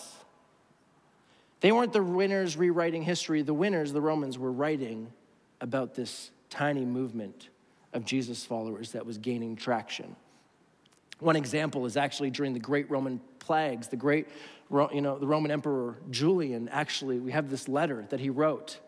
They 1.59 1.73
weren't 1.73 1.93
the 1.93 2.05
winners 2.05 2.57
rewriting 2.57 3.03
history, 3.03 3.43
the 3.43 3.53
winners, 3.53 3.93
the 3.93 4.01
Romans, 4.01 4.39
were 4.39 4.53
writing 4.53 5.13
about 5.61 5.97
this 5.97 6.31
tiny 6.51 6.85
movement 6.85 7.49
of 7.93 8.05
Jesus 8.05 8.45
followers 8.45 8.93
that 8.93 9.05
was 9.05 9.19
gaining 9.19 9.57
traction. 9.57 10.17
One 11.19 11.37
example 11.37 11.87
is 11.87 11.97
actually 11.97 12.31
during 12.31 12.53
the 12.53 12.61
great 12.61 12.91
Roman 12.91 13.21
plagues, 13.39 13.89
the 13.89 13.97
great, 13.97 14.29
you 14.71 15.01
know, 15.01 15.19
the 15.19 15.27
Roman 15.27 15.51
Emperor 15.51 15.97
Julian, 16.11 16.69
actually, 16.69 17.19
we 17.19 17.33
have 17.33 17.51
this 17.51 17.69
letter 17.69 18.07
that 18.11 18.21
he 18.21 18.31
wrote 18.31 18.81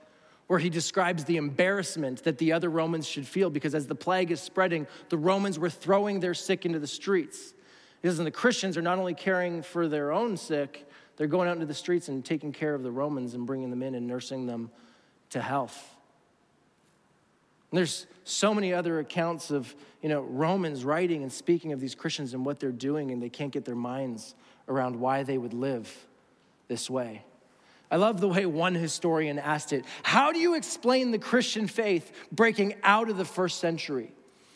where 0.46 0.58
he 0.58 0.68
describes 0.68 1.24
the 1.24 1.36
embarrassment 1.36 2.24
that 2.24 2.38
the 2.38 2.52
other 2.52 2.68
Romans 2.68 3.06
should 3.06 3.26
feel 3.26 3.48
because 3.48 3.74
as 3.74 3.86
the 3.86 3.94
plague 3.94 4.30
is 4.30 4.40
spreading, 4.40 4.86
the 5.08 5.16
Romans 5.16 5.58
were 5.58 5.70
throwing 5.70 6.20
their 6.20 6.34
sick 6.34 6.66
into 6.66 6.78
the 6.78 6.86
streets. 6.86 7.54
Because 8.02 8.18
the 8.18 8.30
Christians 8.30 8.76
are 8.76 8.82
not 8.82 8.98
only 8.98 9.14
caring 9.14 9.62
for 9.62 9.88
their 9.88 10.12
own 10.12 10.36
sick, 10.36 10.86
they're 11.16 11.26
going 11.26 11.48
out 11.48 11.54
into 11.54 11.66
the 11.66 11.72
streets 11.72 12.08
and 12.08 12.22
taking 12.22 12.52
care 12.52 12.74
of 12.74 12.82
the 12.82 12.90
Romans 12.90 13.32
and 13.32 13.46
bringing 13.46 13.70
them 13.70 13.82
in 13.82 13.94
and 13.94 14.06
nursing 14.06 14.46
them 14.46 14.70
to 15.30 15.40
health. 15.40 15.93
And 17.74 17.78
there's 17.78 18.06
so 18.22 18.54
many 18.54 18.72
other 18.72 19.00
accounts 19.00 19.50
of 19.50 19.74
you 20.00 20.08
know 20.08 20.20
Romans 20.20 20.84
writing 20.84 21.24
and 21.24 21.32
speaking 21.32 21.72
of 21.72 21.80
these 21.80 21.96
Christians 21.96 22.32
and 22.32 22.46
what 22.46 22.60
they're 22.60 22.70
doing, 22.70 23.10
and 23.10 23.20
they 23.20 23.28
can't 23.28 23.50
get 23.50 23.64
their 23.64 23.74
minds 23.74 24.36
around 24.68 24.94
why 24.94 25.24
they 25.24 25.38
would 25.38 25.52
live 25.52 25.92
this 26.68 26.88
way. 26.88 27.24
I 27.90 27.96
love 27.96 28.20
the 28.20 28.28
way 28.28 28.46
one 28.46 28.76
historian 28.76 29.40
asked 29.40 29.72
it 29.72 29.84
How 30.04 30.30
do 30.30 30.38
you 30.38 30.54
explain 30.54 31.10
the 31.10 31.18
Christian 31.18 31.66
faith 31.66 32.12
breaking 32.30 32.76
out 32.84 33.10
of 33.10 33.16
the 33.16 33.24
first 33.24 33.58
century? 33.58 34.12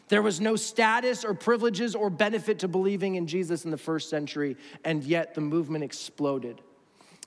There 0.06 0.22
was 0.22 0.40
no 0.40 0.54
status 0.54 1.24
or 1.24 1.34
privileges 1.34 1.96
or 1.96 2.10
benefit 2.10 2.60
to 2.60 2.68
believing 2.68 3.16
in 3.16 3.26
Jesus 3.26 3.64
in 3.64 3.72
the 3.72 3.76
first 3.76 4.10
century, 4.10 4.56
and 4.84 5.02
yet 5.02 5.34
the 5.34 5.40
movement 5.40 5.82
exploded. 5.82 6.60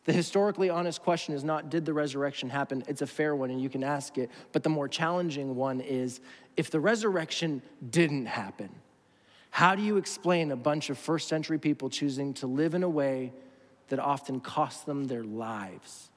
The 0.05 0.13
historically 0.13 0.69
honest 0.69 1.03
question 1.03 1.35
is 1.35 1.43
not, 1.43 1.69
did 1.69 1.85
the 1.85 1.93
resurrection 1.93 2.49
happen? 2.49 2.83
It's 2.87 3.01
a 3.01 3.07
fair 3.07 3.35
one 3.35 3.51
and 3.51 3.61
you 3.61 3.69
can 3.69 3.83
ask 3.83 4.17
it. 4.17 4.31
But 4.51 4.63
the 4.63 4.69
more 4.69 4.87
challenging 4.87 5.55
one 5.55 5.79
is, 5.79 6.21
if 6.57 6.71
the 6.71 6.79
resurrection 6.79 7.61
didn't 7.87 8.25
happen, 8.25 8.69
how 9.51 9.75
do 9.75 9.83
you 9.83 9.97
explain 9.97 10.51
a 10.51 10.55
bunch 10.55 10.89
of 10.89 10.97
first 10.97 11.27
century 11.27 11.59
people 11.59 11.89
choosing 11.89 12.33
to 12.35 12.47
live 12.47 12.73
in 12.73 12.83
a 12.83 12.89
way 12.89 13.31
that 13.89 13.99
often 13.99 14.39
cost 14.39 14.85
them 14.85 15.05
their 15.05 15.23
lives 15.23 16.09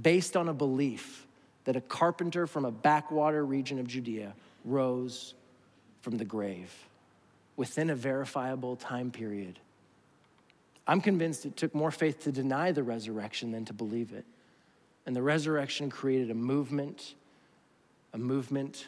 based 0.00 0.36
on 0.36 0.48
a 0.48 0.54
belief 0.54 1.26
that 1.64 1.76
a 1.76 1.80
carpenter 1.80 2.46
from 2.46 2.64
a 2.64 2.70
backwater 2.70 3.46
region 3.46 3.78
of 3.78 3.86
Judea 3.86 4.34
rose 4.64 5.34
from 6.00 6.18
the 6.18 6.24
grave 6.24 6.72
within 7.56 7.90
a 7.90 7.94
verifiable 7.94 8.76
time 8.76 9.10
period? 9.10 9.58
I'm 10.86 11.00
convinced 11.00 11.46
it 11.46 11.56
took 11.56 11.74
more 11.74 11.90
faith 11.90 12.20
to 12.24 12.32
deny 12.32 12.72
the 12.72 12.82
resurrection 12.82 13.52
than 13.52 13.64
to 13.66 13.72
believe 13.72 14.12
it. 14.12 14.24
And 15.06 15.14
the 15.14 15.22
resurrection 15.22 15.90
created 15.90 16.30
a 16.30 16.34
movement, 16.34 17.14
a 18.12 18.18
movement 18.18 18.86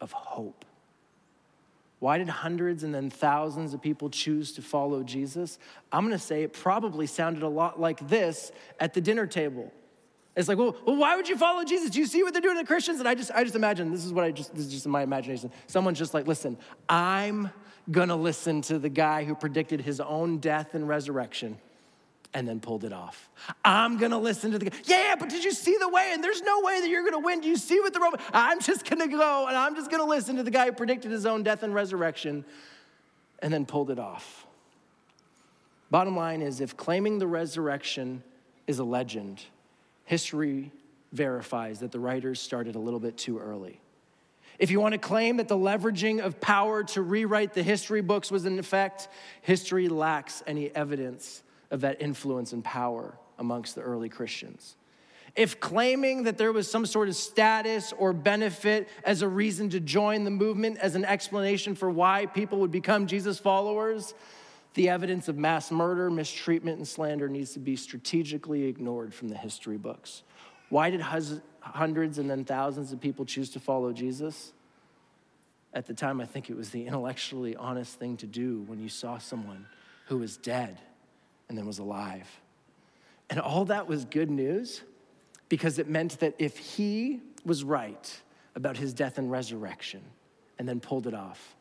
of 0.00 0.12
hope. 0.12 0.64
Why 1.98 2.18
did 2.18 2.28
hundreds 2.28 2.82
and 2.82 2.94
then 2.94 3.08
thousands 3.08 3.72
of 3.72 3.80
people 3.80 4.10
choose 4.10 4.52
to 4.52 4.62
follow 4.62 5.02
Jesus? 5.02 5.58
I'm 5.90 6.04
gonna 6.04 6.18
say 6.18 6.42
it 6.42 6.52
probably 6.52 7.06
sounded 7.06 7.42
a 7.42 7.48
lot 7.48 7.80
like 7.80 8.06
this 8.08 8.52
at 8.78 8.92
the 8.92 9.00
dinner 9.00 9.26
table. 9.26 9.72
It's 10.36 10.48
like, 10.48 10.58
well, 10.58 10.76
well, 10.84 10.96
why 10.96 11.16
would 11.16 11.26
you 11.26 11.38
follow 11.38 11.64
Jesus? 11.64 11.88
Do 11.88 11.98
you 11.98 12.04
see 12.04 12.22
what 12.22 12.34
they're 12.34 12.42
doing 12.42 12.58
to 12.58 12.64
Christians? 12.64 12.98
And 12.98 13.08
I 13.08 13.14
just, 13.14 13.30
I 13.34 13.42
just 13.42 13.56
imagine, 13.56 13.90
this 13.90 14.04
is 14.04 14.12
what 14.12 14.24
I 14.24 14.30
just, 14.30 14.54
this 14.54 14.66
is 14.66 14.72
just 14.72 14.84
in 14.84 14.92
my 14.92 15.02
imagination. 15.02 15.50
Someone's 15.66 15.98
just 15.98 16.12
like, 16.12 16.26
listen, 16.26 16.58
I'm 16.90 17.50
gonna 17.90 18.16
listen 18.16 18.62
to 18.62 18.78
the 18.78 18.88
guy 18.88 19.24
who 19.24 19.34
predicted 19.34 19.80
his 19.80 20.00
own 20.00 20.38
death 20.38 20.74
and 20.74 20.88
resurrection 20.88 21.58
and 22.34 22.46
then 22.46 22.60
pulled 22.60 22.84
it 22.84 22.92
off. 22.92 23.30
I'm 23.64 23.96
gonna 23.96 24.18
listen 24.18 24.50
to 24.52 24.58
the 24.58 24.70
guy. 24.70 24.76
Yeah, 24.84 25.14
but 25.18 25.28
did 25.28 25.44
you 25.44 25.52
see 25.52 25.76
the 25.78 25.88
way? 25.88 26.10
And 26.12 26.22
there's 26.22 26.42
no 26.42 26.60
way 26.60 26.80
that 26.80 26.88
you're 26.88 27.04
gonna 27.04 27.24
win. 27.24 27.40
Do 27.40 27.48
you 27.48 27.56
see 27.56 27.80
what 27.80 27.92
the 27.92 28.00
Roman? 28.00 28.20
I'm 28.32 28.60
just 28.60 28.88
gonna 28.88 29.08
go 29.08 29.46
and 29.46 29.56
I'm 29.56 29.74
just 29.74 29.90
gonna 29.90 30.04
listen 30.04 30.36
to 30.36 30.42
the 30.42 30.50
guy 30.50 30.66
who 30.66 30.72
predicted 30.72 31.10
his 31.10 31.26
own 31.26 31.42
death 31.42 31.62
and 31.62 31.74
resurrection 31.74 32.44
and 33.40 33.52
then 33.52 33.64
pulled 33.64 33.90
it 33.90 33.98
off. 33.98 34.46
Bottom 35.90 36.16
line 36.16 36.42
is 36.42 36.60
if 36.60 36.76
claiming 36.76 37.18
the 37.18 37.26
resurrection 37.26 38.22
is 38.66 38.80
a 38.80 38.84
legend, 38.84 39.42
history 40.04 40.72
verifies 41.12 41.80
that 41.80 41.92
the 41.92 42.00
writers 42.00 42.40
started 42.40 42.74
a 42.74 42.78
little 42.78 43.00
bit 43.00 43.16
too 43.16 43.38
early. 43.38 43.80
If 44.58 44.70
you 44.70 44.80
want 44.80 44.92
to 44.92 44.98
claim 44.98 45.36
that 45.36 45.48
the 45.48 45.56
leveraging 45.56 46.20
of 46.20 46.40
power 46.40 46.82
to 46.84 47.02
rewrite 47.02 47.52
the 47.52 47.62
history 47.62 48.00
books 48.00 48.30
was 48.30 48.46
in 48.46 48.58
effect, 48.58 49.08
history 49.42 49.88
lacks 49.88 50.42
any 50.46 50.74
evidence 50.74 51.42
of 51.70 51.82
that 51.82 52.00
influence 52.00 52.52
and 52.52 52.64
power 52.64 53.18
amongst 53.38 53.74
the 53.74 53.82
early 53.82 54.08
Christians. 54.08 54.76
If 55.34 55.60
claiming 55.60 56.22
that 56.22 56.38
there 56.38 56.52
was 56.52 56.70
some 56.70 56.86
sort 56.86 57.08
of 57.08 57.16
status 57.16 57.92
or 57.98 58.14
benefit 58.14 58.88
as 59.04 59.20
a 59.20 59.28
reason 59.28 59.68
to 59.70 59.80
join 59.80 60.24
the 60.24 60.30
movement, 60.30 60.78
as 60.78 60.94
an 60.94 61.04
explanation 61.04 61.74
for 61.74 61.90
why 61.90 62.24
people 62.24 62.60
would 62.60 62.70
become 62.70 63.06
Jesus 63.06 63.38
followers, 63.38 64.14
the 64.72 64.88
evidence 64.88 65.28
of 65.28 65.36
mass 65.36 65.70
murder, 65.70 66.10
mistreatment, 66.10 66.78
and 66.78 66.88
slander 66.88 67.28
needs 67.28 67.52
to 67.52 67.58
be 67.58 67.76
strategically 67.76 68.64
ignored 68.64 69.12
from 69.12 69.28
the 69.28 69.36
history 69.36 69.76
books. 69.76 70.22
Why 70.70 70.88
did 70.88 71.02
hundreds 71.74 72.18
and 72.18 72.28
then 72.28 72.44
thousands 72.44 72.92
of 72.92 73.00
people 73.00 73.24
choose 73.24 73.50
to 73.50 73.60
follow 73.60 73.92
Jesus? 73.92 74.52
At 75.72 75.86
the 75.86 75.94
time, 75.94 76.20
I 76.20 76.26
think 76.26 76.48
it 76.48 76.56
was 76.56 76.70
the 76.70 76.86
intellectually 76.86 77.54
honest 77.56 77.98
thing 77.98 78.16
to 78.18 78.26
do 78.26 78.62
when 78.66 78.80
you 78.80 78.88
saw 78.88 79.18
someone 79.18 79.66
who 80.06 80.18
was 80.18 80.36
dead 80.36 80.78
and 81.48 81.58
then 81.58 81.66
was 81.66 81.78
alive. 81.78 82.28
And 83.28 83.40
all 83.40 83.64
that 83.66 83.86
was 83.86 84.04
good 84.04 84.30
news 84.30 84.82
because 85.48 85.78
it 85.78 85.88
meant 85.88 86.20
that 86.20 86.34
if 86.38 86.56
he 86.56 87.20
was 87.44 87.62
right 87.62 88.20
about 88.54 88.76
his 88.76 88.92
death 88.92 89.18
and 89.18 89.30
resurrection 89.30 90.02
and 90.58 90.68
then 90.68 90.80
pulled 90.80 91.06
it 91.06 91.14
off, 91.14 91.54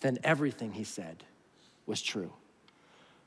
then 0.00 0.18
everything 0.22 0.72
he 0.72 0.84
said 0.84 1.24
was 1.86 2.02
true. 2.02 2.32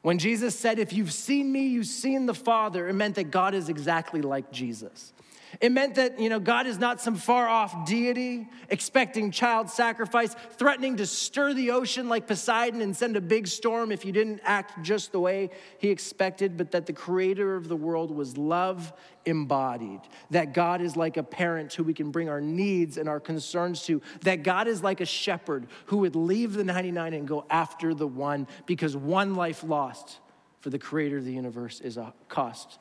When 0.02 0.20
Jesus 0.20 0.58
said, 0.58 0.80
If 0.80 0.94
you've 0.94 1.12
seen 1.12 1.52
me, 1.52 1.68
you've 1.68 1.88
seen 1.88 2.26
the 2.26 2.34
Father, 2.34 2.88
it 2.88 2.94
meant 2.94 3.16
that 3.16 3.32
God 3.32 3.54
is 3.54 3.70
exactly 3.70 4.22
like 4.22 4.52
Jesus. 4.52 5.14
It 5.60 5.72
meant 5.72 5.96
that, 5.96 6.20
you 6.20 6.30
know, 6.30 6.40
God 6.40 6.68
is 6.68 6.78
not 6.78 7.02
some 7.02 7.16
far 7.16 7.48
off 7.48 7.86
deity 7.88 8.48
expecting 8.70 9.32
child 9.32 9.70
sacrifice, 9.70 10.36
threatening 10.52 10.98
to 10.98 11.06
stir 11.06 11.54
the 11.54 11.72
ocean 11.72 12.08
like 12.08 12.28
Poseidon 12.28 12.82
and 12.82 12.96
send 12.96 13.18
a 13.18 13.22
big 13.22 13.48
storm 13.48 13.92
if 13.92 14.06
you 14.06 14.12
didn't 14.12 14.42
act 14.44 14.84
just 14.84 15.12
the 15.12 15.20
way 15.20 15.50
he 15.80 15.90
expected, 15.90 16.56
but 16.56 16.72
that 16.72 16.86
the 16.86 16.94
creator 16.94 17.56
of 17.56 17.68
the 17.68 17.76
world 17.76 18.12
was 18.12 18.38
love 18.38 18.94
embodied. 19.26 20.02
That 20.30 20.54
God 20.54 20.82
is 20.82 20.96
like 20.96 21.18
a 21.18 21.24
parent 21.24 21.74
who 21.74 21.84
we 21.84 21.94
can 21.94 22.12
bring 22.12 22.30
our 22.30 22.42
needs 22.42 22.98
and 22.98 23.10
our 23.10 23.20
concerns 23.20 23.84
to. 23.86 24.02
That 24.22 24.44
God 24.44 24.68
is 24.68 24.84
like 24.84 25.02
a 25.02 25.06
shepherd 25.06 25.68
who 25.88 25.98
would 25.98 26.16
leave 26.16 26.54
the 26.54 26.64
99 26.64 27.14
and 27.14 27.28
go 27.28 27.46
after 27.50 27.94
the 27.94 28.08
one 28.08 28.48
because 28.68 28.96
one 28.96 29.36
life 29.36 29.64
lost 29.64 30.20
for 30.62 30.70
the 30.70 30.80
creator 30.80 31.18
of 31.18 31.26
the 31.26 31.34
universe 31.34 31.82
is 31.82 31.98
a 31.98 32.14
cost 32.28 32.78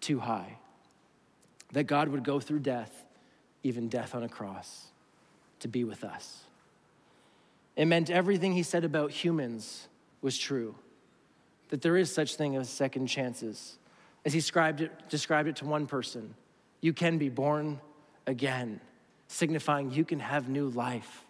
too 0.00 0.18
high 0.18 0.59
that 1.72 1.84
God 1.84 2.08
would 2.08 2.24
go 2.24 2.40
through 2.40 2.60
death, 2.60 3.04
even 3.62 3.88
death 3.88 4.14
on 4.14 4.22
a 4.22 4.28
cross, 4.28 4.86
to 5.60 5.68
be 5.68 5.84
with 5.84 6.04
us. 6.04 6.44
It 7.76 7.86
meant 7.86 8.10
everything 8.10 8.52
he 8.52 8.62
said 8.62 8.84
about 8.84 9.10
humans 9.10 9.88
was 10.22 10.36
true, 10.36 10.74
that 11.68 11.82
there 11.82 11.96
is 11.96 12.12
such 12.12 12.36
thing 12.36 12.56
as 12.56 12.68
second 12.68 13.06
chances. 13.06 13.78
As 14.24 14.32
he 14.32 14.40
described 14.40 14.80
it, 14.80 15.08
described 15.08 15.48
it 15.48 15.56
to 15.56 15.64
one 15.64 15.86
person, 15.86 16.34
you 16.80 16.92
can 16.92 17.18
be 17.18 17.28
born 17.28 17.80
again, 18.26 18.80
signifying 19.28 19.92
you 19.92 20.04
can 20.04 20.20
have 20.20 20.48
new 20.48 20.68
life. 20.68 21.24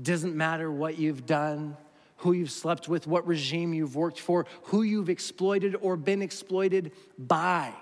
Doesn't 0.00 0.34
matter 0.34 0.70
what 0.70 0.98
you've 0.98 1.26
done, 1.26 1.76
who 2.18 2.32
you've 2.32 2.50
slept 2.50 2.88
with, 2.88 3.06
what 3.06 3.26
regime 3.26 3.72
you've 3.72 3.96
worked 3.96 4.20
for, 4.20 4.46
who 4.64 4.82
you've 4.82 5.08
exploited 5.08 5.76
or 5.80 5.96
been 5.96 6.22
exploited 6.22 6.92
by 7.16 7.72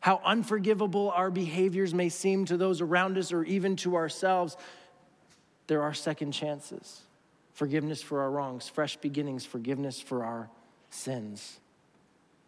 how 0.00 0.20
unforgivable 0.24 1.10
our 1.14 1.30
behaviors 1.30 1.94
may 1.94 2.08
seem 2.08 2.46
to 2.46 2.56
those 2.56 2.80
around 2.80 3.18
us 3.18 3.32
or 3.32 3.44
even 3.44 3.76
to 3.76 3.96
ourselves, 3.96 4.56
there 5.66 5.82
are 5.82 5.94
second 5.94 6.32
chances 6.32 7.02
forgiveness 7.52 8.00
for 8.00 8.22
our 8.22 8.30
wrongs, 8.30 8.70
fresh 8.70 8.96
beginnings, 8.96 9.44
forgiveness 9.44 10.00
for 10.00 10.24
our 10.24 10.48
sins. 10.88 11.60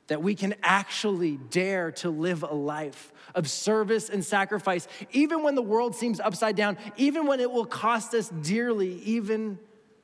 That 0.07 0.23
we 0.23 0.35
can 0.35 0.55
actually 0.63 1.37
dare 1.51 1.93
to 1.93 2.09
live 2.09 2.43
a 2.43 2.55
life 2.55 3.13
of 3.35 3.49
service 3.49 4.09
and 4.09 4.25
sacrifice, 4.25 4.89
even 5.13 5.43
when 5.43 5.55
the 5.55 5.63
world 5.63 5.95
seems 5.95 6.19
upside 6.19 6.57
down, 6.57 6.79
even 6.97 7.27
when 7.27 7.41
it 7.41 7.51
will 7.51 7.67
cost 7.67 8.15
us 8.15 8.31
dearly, 8.31 8.95
even 9.03 9.59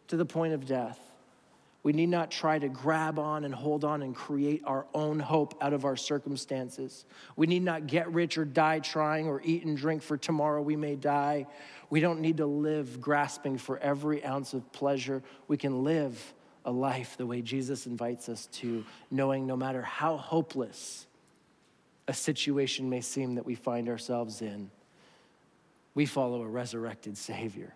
to 0.09 0.19
the 0.19 0.27
point 0.27 0.53
of 0.53 0.67
death. 0.67 1.08
We 1.89 1.95
need 1.95 2.11
not 2.11 2.31
try 2.31 2.59
to 2.59 2.69
grab 2.69 3.19
on 3.19 3.47
and 3.47 3.55
hold 3.55 3.83
on 3.83 4.03
and 4.03 4.15
create 4.15 4.61
our 4.67 4.85
own 4.93 5.19
hope 5.19 5.55
out 5.59 5.73
of 5.73 5.87
our 5.87 5.97
circumstances. 5.97 7.07
We 7.35 7.47
need 7.47 7.63
not 7.63 7.87
get 7.87 8.13
rich 8.13 8.37
or 8.37 8.45
die 8.45 8.81
trying 8.81 9.27
or 9.27 9.41
eat 9.43 9.65
and 9.65 9.75
drink 9.75 10.03
for 10.03 10.19
tomorrow 10.19 10.61
we 10.61 10.77
may 10.77 10.97
die. 10.97 11.47
We 11.89 12.01
don't 12.01 12.21
need 12.21 12.37
to 12.37 12.47
live 12.47 13.01
grasping 13.01 13.57
for 13.57 13.79
every 13.79 14.23
ounce 14.23 14.53
of 14.53 14.71
pleasure. 14.71 15.23
We 15.47 15.57
can 15.57 15.83
live 15.83 16.35
a 16.67 16.71
life 16.71 17.17
the 17.17 17.25
way 17.25 17.41
Jesus 17.41 17.87
invites 17.87 18.29
us 18.29 18.49
to, 18.57 18.85
knowing 19.11 19.47
no 19.47 19.57
matter 19.57 19.81
how 19.81 20.19
hopeless 20.19 21.07
a 22.07 22.13
situation 22.13 22.91
may 22.91 23.01
seem 23.01 23.37
that 23.37 23.47
we 23.47 23.55
find 23.55 23.89
ourselves 23.89 24.43
in, 24.43 24.71
we 25.95 26.05
follow 26.05 26.43
a 26.43 26.49
resurrected 26.49 27.17
Savior, 27.17 27.73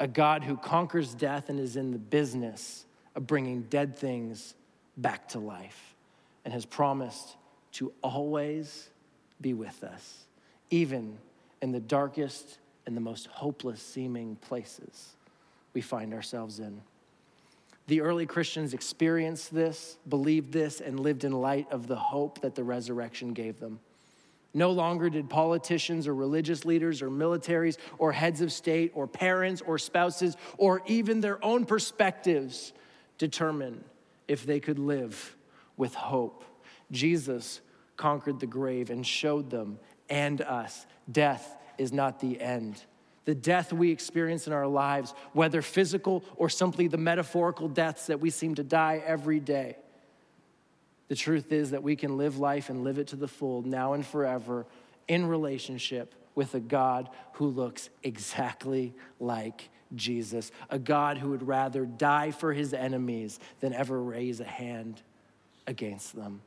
a 0.00 0.08
God 0.08 0.42
who 0.42 0.56
conquers 0.56 1.14
death 1.14 1.48
and 1.48 1.60
is 1.60 1.76
in 1.76 1.92
the 1.92 1.98
business 1.98 2.84
of 3.14 3.26
bringing 3.26 3.62
dead 3.62 3.96
things 3.96 4.54
back 4.96 5.28
to 5.28 5.38
life 5.38 5.94
and 6.44 6.52
has 6.52 6.64
promised 6.64 7.36
to 7.72 7.92
always 8.02 8.90
be 9.40 9.54
with 9.54 9.84
us, 9.84 10.26
even 10.70 11.18
in 11.62 11.72
the 11.72 11.80
darkest 11.80 12.58
and 12.86 12.96
the 12.96 13.00
most 13.00 13.26
hopeless 13.26 13.82
seeming 13.82 14.36
places 14.36 15.16
we 15.74 15.80
find 15.80 16.14
ourselves 16.14 16.58
in. 16.58 16.80
The 17.86 18.00
early 18.02 18.26
Christians 18.26 18.74
experienced 18.74 19.54
this, 19.54 19.96
believed 20.08 20.52
this, 20.52 20.80
and 20.80 21.00
lived 21.00 21.24
in 21.24 21.32
light 21.32 21.66
of 21.70 21.86
the 21.86 21.96
hope 21.96 22.40
that 22.42 22.54
the 22.54 22.64
resurrection 22.64 23.32
gave 23.32 23.60
them. 23.60 23.80
No 24.54 24.70
longer 24.70 25.08
did 25.10 25.28
politicians 25.28 26.06
or 26.06 26.14
religious 26.14 26.64
leaders 26.64 27.02
or 27.02 27.10
militaries 27.10 27.76
or 27.98 28.12
heads 28.12 28.40
of 28.40 28.52
state 28.52 28.92
or 28.94 29.06
parents 29.06 29.62
or 29.62 29.78
spouses 29.78 30.36
or 30.56 30.82
even 30.86 31.20
their 31.20 31.42
own 31.44 31.64
perspectives 31.64 32.72
determine 33.18 33.84
if 34.26 34.46
they 34.46 34.60
could 34.60 34.78
live 34.78 35.36
with 35.76 35.94
hope. 35.94 36.44
Jesus 36.90 37.60
conquered 37.96 38.40
the 38.40 38.46
grave 38.46 38.90
and 38.90 39.06
showed 39.06 39.50
them 39.50 39.78
and 40.08 40.40
us 40.40 40.86
death 41.10 41.56
is 41.76 41.92
not 41.92 42.20
the 42.20 42.40
end. 42.40 42.82
The 43.24 43.34
death 43.34 43.72
we 43.72 43.90
experience 43.90 44.46
in 44.46 44.54
our 44.54 44.66
lives, 44.66 45.12
whether 45.34 45.60
physical 45.60 46.24
or 46.36 46.48
simply 46.48 46.88
the 46.88 46.96
metaphorical 46.96 47.68
deaths 47.68 48.06
that 48.06 48.20
we 48.20 48.30
seem 48.30 48.54
to 48.54 48.64
die 48.64 49.02
every 49.04 49.38
day, 49.38 49.76
the 51.08 51.14
truth 51.14 51.52
is 51.52 51.70
that 51.70 51.82
we 51.82 51.96
can 51.96 52.16
live 52.16 52.38
life 52.38 52.70
and 52.70 52.84
live 52.84 52.98
it 52.98 53.08
to 53.08 53.16
the 53.16 53.28
full 53.28 53.62
now 53.62 53.94
and 53.94 54.06
forever 54.06 54.66
in 55.08 55.26
relationship 55.26 56.14
with 56.34 56.54
a 56.54 56.60
God 56.60 57.08
who 57.34 57.48
looks 57.48 57.90
exactly 58.02 58.94
like 59.18 59.70
Jesus, 59.94 60.50
a 60.70 60.78
God 60.78 61.18
who 61.18 61.30
would 61.30 61.46
rather 61.46 61.86
die 61.86 62.30
for 62.30 62.52
his 62.52 62.74
enemies 62.74 63.38
than 63.60 63.72
ever 63.72 64.00
raise 64.00 64.40
a 64.40 64.44
hand 64.44 65.02
against 65.66 66.14
them. 66.14 66.40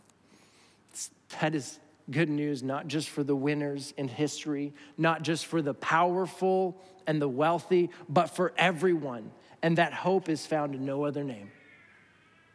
That 1.39 1.55
is 1.55 1.79
good 2.09 2.29
news, 2.29 2.61
not 2.61 2.87
just 2.87 3.09
for 3.09 3.23
the 3.23 3.35
winners 3.35 3.93
in 3.97 4.07
history, 4.07 4.73
not 4.97 5.21
just 5.21 5.45
for 5.45 5.61
the 5.61 5.73
powerful 5.73 6.77
and 7.07 7.21
the 7.21 7.29
wealthy, 7.29 7.89
but 8.09 8.27
for 8.27 8.53
everyone. 8.57 9.31
And 9.61 9.77
that 9.77 9.93
hope 9.93 10.27
is 10.27 10.45
found 10.45 10.75
in 10.75 10.85
no 10.85 11.05
other 11.05 11.23
name 11.23 11.51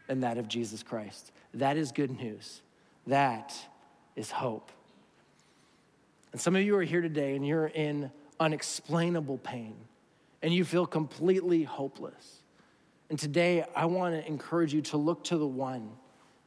than 0.07 0.21
that 0.21 0.39
of 0.39 0.49
Jesus 0.49 0.83
Christ. 0.83 1.33
That 1.55 1.77
is 1.77 1.93
good 1.93 2.11
news. 2.11 2.63
That 3.07 3.55
is 4.15 4.31
hope. 4.31 4.71
And 6.33 6.41
some 6.41 6.55
of 6.57 6.63
you 6.63 6.77
are 6.77 6.83
here 6.83 7.01
today 7.01 7.35
and 7.35 7.47
you're 7.47 7.69
in 7.69 8.11
unexplainable 8.39 9.39
pain 9.39 9.75
and 10.47 10.55
you 10.55 10.65
feel 10.65 10.87
completely 10.87 11.65
hopeless. 11.65 12.39
And 13.11 13.19
today, 13.19 13.65
I 13.75 13.87
want 13.87 14.15
to 14.15 14.25
encourage 14.25 14.73
you 14.73 14.81
to 14.83 14.97
look 14.97 15.25
to 15.25 15.39
the 15.39 15.47
one 15.47 15.91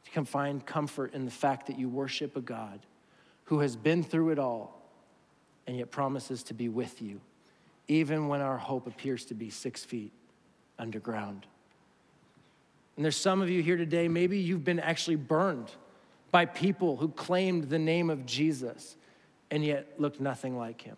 you 0.06 0.10
can 0.10 0.24
find 0.24 0.64
comfort 0.64 1.12
in 1.12 1.26
the 1.26 1.30
fact 1.30 1.66
that 1.66 1.78
you 1.78 1.86
worship 1.86 2.34
a 2.34 2.40
God 2.40 2.80
who 3.44 3.58
has 3.58 3.76
been 3.76 4.02
through 4.02 4.30
it 4.30 4.38
all 4.38 4.80
and 5.66 5.76
yet 5.76 5.90
promises 5.90 6.42
to 6.44 6.54
be 6.54 6.70
with 6.70 7.02
you, 7.02 7.20
even 7.88 8.26
when 8.26 8.40
our 8.40 8.56
hope 8.56 8.86
appears 8.86 9.26
to 9.26 9.34
be 9.34 9.50
six 9.50 9.84
feet 9.84 10.12
underground. 10.78 11.44
And 12.96 13.04
there's 13.04 13.18
some 13.18 13.42
of 13.42 13.50
you 13.50 13.62
here 13.62 13.76
today, 13.76 14.08
maybe 14.08 14.38
you've 14.38 14.64
been 14.64 14.80
actually 14.80 15.16
burned 15.16 15.70
by 16.30 16.46
people 16.46 16.96
who 16.96 17.08
claimed 17.08 17.64
the 17.64 17.78
name 17.78 18.08
of 18.08 18.24
Jesus 18.24 18.96
and 19.50 19.62
yet 19.62 19.92
looked 19.98 20.20
nothing 20.20 20.56
like 20.56 20.80
him. 20.80 20.96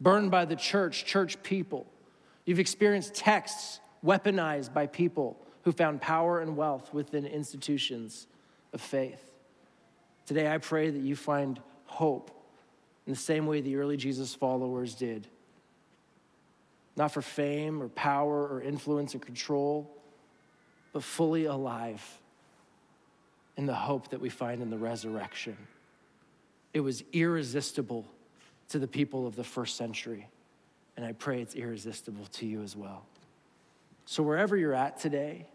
Burned 0.00 0.32
by 0.32 0.46
the 0.46 0.56
church, 0.56 1.04
church 1.04 1.40
people. 1.44 1.86
You've 2.44 2.60
experienced 2.60 3.14
texts 3.14 3.80
weaponized 4.04 4.74
by 4.74 4.86
people 4.86 5.38
who 5.62 5.72
found 5.72 6.00
power 6.00 6.40
and 6.40 6.56
wealth 6.56 6.92
within 6.92 7.24
institutions 7.24 8.26
of 8.72 8.80
faith. 8.80 9.24
Today, 10.26 10.52
I 10.52 10.58
pray 10.58 10.90
that 10.90 11.02
you 11.02 11.16
find 11.16 11.60
hope 11.86 12.30
in 13.06 13.12
the 13.12 13.18
same 13.18 13.46
way 13.46 13.60
the 13.60 13.76
early 13.76 13.96
Jesus 13.96 14.34
followers 14.34 14.94
did. 14.94 15.26
Not 16.96 17.12
for 17.12 17.22
fame 17.22 17.82
or 17.82 17.88
power 17.88 18.46
or 18.46 18.62
influence 18.62 19.14
or 19.14 19.18
control, 19.18 19.90
but 20.92 21.02
fully 21.02 21.46
alive 21.46 22.02
in 23.56 23.66
the 23.66 23.74
hope 23.74 24.10
that 24.10 24.20
we 24.20 24.28
find 24.28 24.62
in 24.62 24.70
the 24.70 24.78
resurrection. 24.78 25.56
It 26.72 26.80
was 26.80 27.04
irresistible 27.12 28.06
to 28.68 28.78
the 28.78 28.88
people 28.88 29.26
of 29.26 29.36
the 29.36 29.44
first 29.44 29.76
century, 29.76 30.28
and 30.96 31.04
I 31.04 31.12
pray 31.12 31.40
it's 31.40 31.54
irresistible 31.54 32.26
to 32.32 32.46
you 32.46 32.62
as 32.62 32.76
well. 32.76 33.06
So, 34.06 34.22
wherever 34.22 34.56
you're 34.56 34.74
at 34.74 34.98
today, 34.98 35.46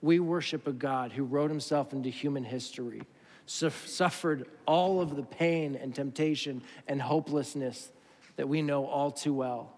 we 0.00 0.20
worship 0.20 0.66
a 0.66 0.72
God 0.72 1.12
who 1.12 1.24
wrote 1.24 1.50
himself 1.50 1.92
into 1.92 2.08
human 2.08 2.44
history, 2.44 3.02
suffered 3.46 4.46
all 4.66 5.00
of 5.00 5.16
the 5.16 5.22
pain 5.22 5.74
and 5.74 5.94
temptation 5.94 6.62
and 6.86 7.02
hopelessness 7.02 7.90
that 8.36 8.48
we 8.48 8.62
know 8.62 8.86
all 8.86 9.10
too 9.10 9.34
well, 9.34 9.72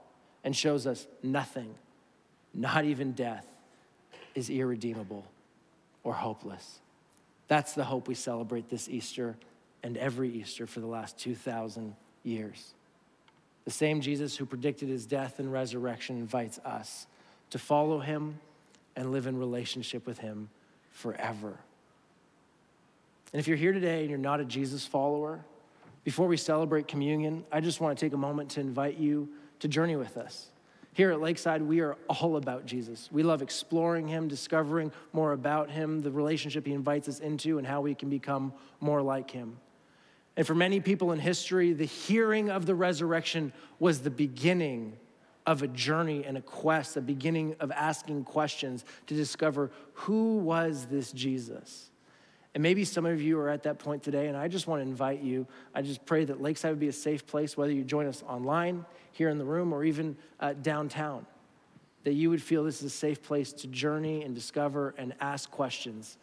and 0.44 0.54
shows 0.54 0.86
us 0.86 1.06
nothing, 1.22 1.74
not 2.52 2.84
even 2.84 3.12
death, 3.12 3.46
is 4.34 4.50
irredeemable 4.50 5.24
or 6.04 6.12
hopeless. 6.12 6.80
That's 7.48 7.72
the 7.72 7.84
hope 7.84 8.06
we 8.06 8.14
celebrate 8.14 8.68
this 8.68 8.88
Easter 8.88 9.36
and 9.82 9.96
every 9.96 10.30
Easter 10.30 10.66
for 10.66 10.80
the 10.80 10.86
last 10.86 11.18
2,000 11.18 11.96
years. 12.22 12.74
The 13.70 13.76
same 13.76 14.00
Jesus 14.00 14.36
who 14.36 14.46
predicted 14.46 14.88
his 14.88 15.06
death 15.06 15.38
and 15.38 15.52
resurrection 15.52 16.16
invites 16.16 16.58
us 16.64 17.06
to 17.50 17.58
follow 17.60 18.00
him 18.00 18.40
and 18.96 19.12
live 19.12 19.28
in 19.28 19.38
relationship 19.38 20.08
with 20.08 20.18
him 20.18 20.48
forever. 20.90 21.56
And 23.32 23.38
if 23.38 23.46
you're 23.46 23.56
here 23.56 23.70
today 23.70 24.00
and 24.00 24.10
you're 24.10 24.18
not 24.18 24.40
a 24.40 24.44
Jesus 24.44 24.84
follower, 24.84 25.38
before 26.02 26.26
we 26.26 26.36
celebrate 26.36 26.88
communion, 26.88 27.44
I 27.52 27.60
just 27.60 27.80
want 27.80 27.96
to 27.96 28.04
take 28.04 28.12
a 28.12 28.16
moment 28.16 28.50
to 28.50 28.60
invite 28.60 28.98
you 28.98 29.28
to 29.60 29.68
journey 29.68 29.94
with 29.94 30.16
us. 30.16 30.48
Here 30.92 31.12
at 31.12 31.20
Lakeside, 31.20 31.62
we 31.62 31.78
are 31.78 31.96
all 32.08 32.38
about 32.38 32.66
Jesus. 32.66 33.08
We 33.12 33.22
love 33.22 33.40
exploring 33.40 34.08
him, 34.08 34.26
discovering 34.26 34.90
more 35.12 35.30
about 35.30 35.70
him, 35.70 36.00
the 36.00 36.10
relationship 36.10 36.66
he 36.66 36.72
invites 36.72 37.08
us 37.08 37.20
into, 37.20 37.58
and 37.58 37.64
how 37.64 37.82
we 37.82 37.94
can 37.94 38.10
become 38.10 38.52
more 38.80 39.00
like 39.00 39.30
him. 39.30 39.58
And 40.36 40.46
for 40.46 40.54
many 40.54 40.80
people 40.80 41.12
in 41.12 41.18
history, 41.18 41.72
the 41.72 41.84
hearing 41.84 42.50
of 42.50 42.66
the 42.66 42.74
resurrection 42.74 43.52
was 43.78 44.00
the 44.00 44.10
beginning 44.10 44.96
of 45.46 45.62
a 45.62 45.68
journey 45.68 46.24
and 46.24 46.36
a 46.36 46.40
quest, 46.40 46.96
a 46.96 47.00
beginning 47.00 47.56
of 47.60 47.72
asking 47.72 48.24
questions 48.24 48.84
to 49.06 49.14
discover 49.14 49.70
who 49.94 50.38
was 50.38 50.86
this 50.86 51.12
Jesus? 51.12 51.90
And 52.54 52.62
maybe 52.62 52.84
some 52.84 53.06
of 53.06 53.22
you 53.22 53.38
are 53.38 53.48
at 53.48 53.62
that 53.62 53.78
point 53.78 54.02
today, 54.02 54.26
and 54.26 54.36
I 54.36 54.48
just 54.48 54.66
want 54.66 54.82
to 54.82 54.88
invite 54.88 55.20
you. 55.20 55.46
I 55.74 55.82
just 55.82 56.04
pray 56.04 56.24
that 56.24 56.42
Lakeside 56.42 56.70
would 56.70 56.80
be 56.80 56.88
a 56.88 56.92
safe 56.92 57.26
place, 57.26 57.56
whether 57.56 57.72
you 57.72 57.84
join 57.84 58.06
us 58.06 58.24
online, 58.28 58.84
here 59.12 59.28
in 59.28 59.38
the 59.38 59.44
room, 59.44 59.72
or 59.72 59.84
even 59.84 60.16
uh, 60.40 60.54
downtown. 60.54 61.26
That 62.04 62.14
you 62.14 62.30
would 62.30 62.42
feel 62.42 62.64
this 62.64 62.80
is 62.80 62.92
a 62.92 62.96
safe 62.96 63.22
place 63.22 63.52
to 63.52 63.68
journey 63.68 64.24
and 64.24 64.34
discover 64.34 64.94
and 64.98 65.14
ask 65.20 65.50
questions 65.50 66.16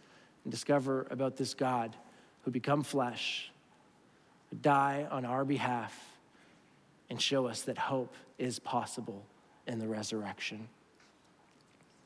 and 0.43 0.51
discover 0.51 1.07
about 1.11 1.37
this 1.37 1.53
God 1.53 1.95
who 2.43 2.51
become 2.51 2.83
flesh, 2.83 3.51
die 4.61 5.07
on 5.09 5.25
our 5.25 5.45
behalf, 5.45 5.93
and 7.09 7.21
show 7.21 7.47
us 7.47 7.61
that 7.63 7.77
hope 7.77 8.13
is 8.37 8.59
possible 8.59 9.25
in 9.65 9.79
the 9.79 9.87
resurrection. 9.87 10.67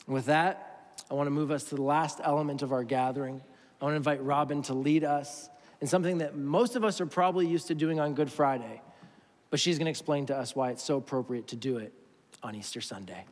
With 0.08 0.26
that, 0.26 1.04
I 1.10 1.14
want 1.14 1.28
to 1.28 1.32
move 1.32 1.52
us 1.52 1.66
to 1.66 1.76
the 1.76 1.82
last 1.82 2.20
element 2.24 2.62
of 2.62 2.72
our 2.72 2.84
gathering. 2.84 3.42
I 3.80 3.86
want 3.86 3.94
to 3.94 3.98
invite 3.98 4.24
Robin 4.24 4.62
to 4.64 4.74
lead 4.74 5.04
us 5.04 5.50
in 5.82 5.88
something 5.88 6.20
that 6.20 6.36
most 6.36 6.76
of 6.76 6.84
us 6.84 7.02
are 7.02 7.06
probably 7.06 7.48
used 7.48 7.68
to 7.68 7.76
doing 7.76 8.00
on 8.00 8.14
Good 8.14 8.32
Friday, 8.32 8.82
but 9.50 9.60
she's 9.60 9.78
going 9.78 9.86
to 9.86 9.92
explain 9.92 10.28
to 10.28 10.38
us 10.38 10.56
why 10.56 10.70
it's 10.72 10.84
so 10.84 10.98
appropriate 10.98 11.48
to 11.48 11.56
do 11.56 11.78
it 11.78 11.94
on 12.44 12.56
Easter 12.56 12.82
Sunday. 12.82 13.26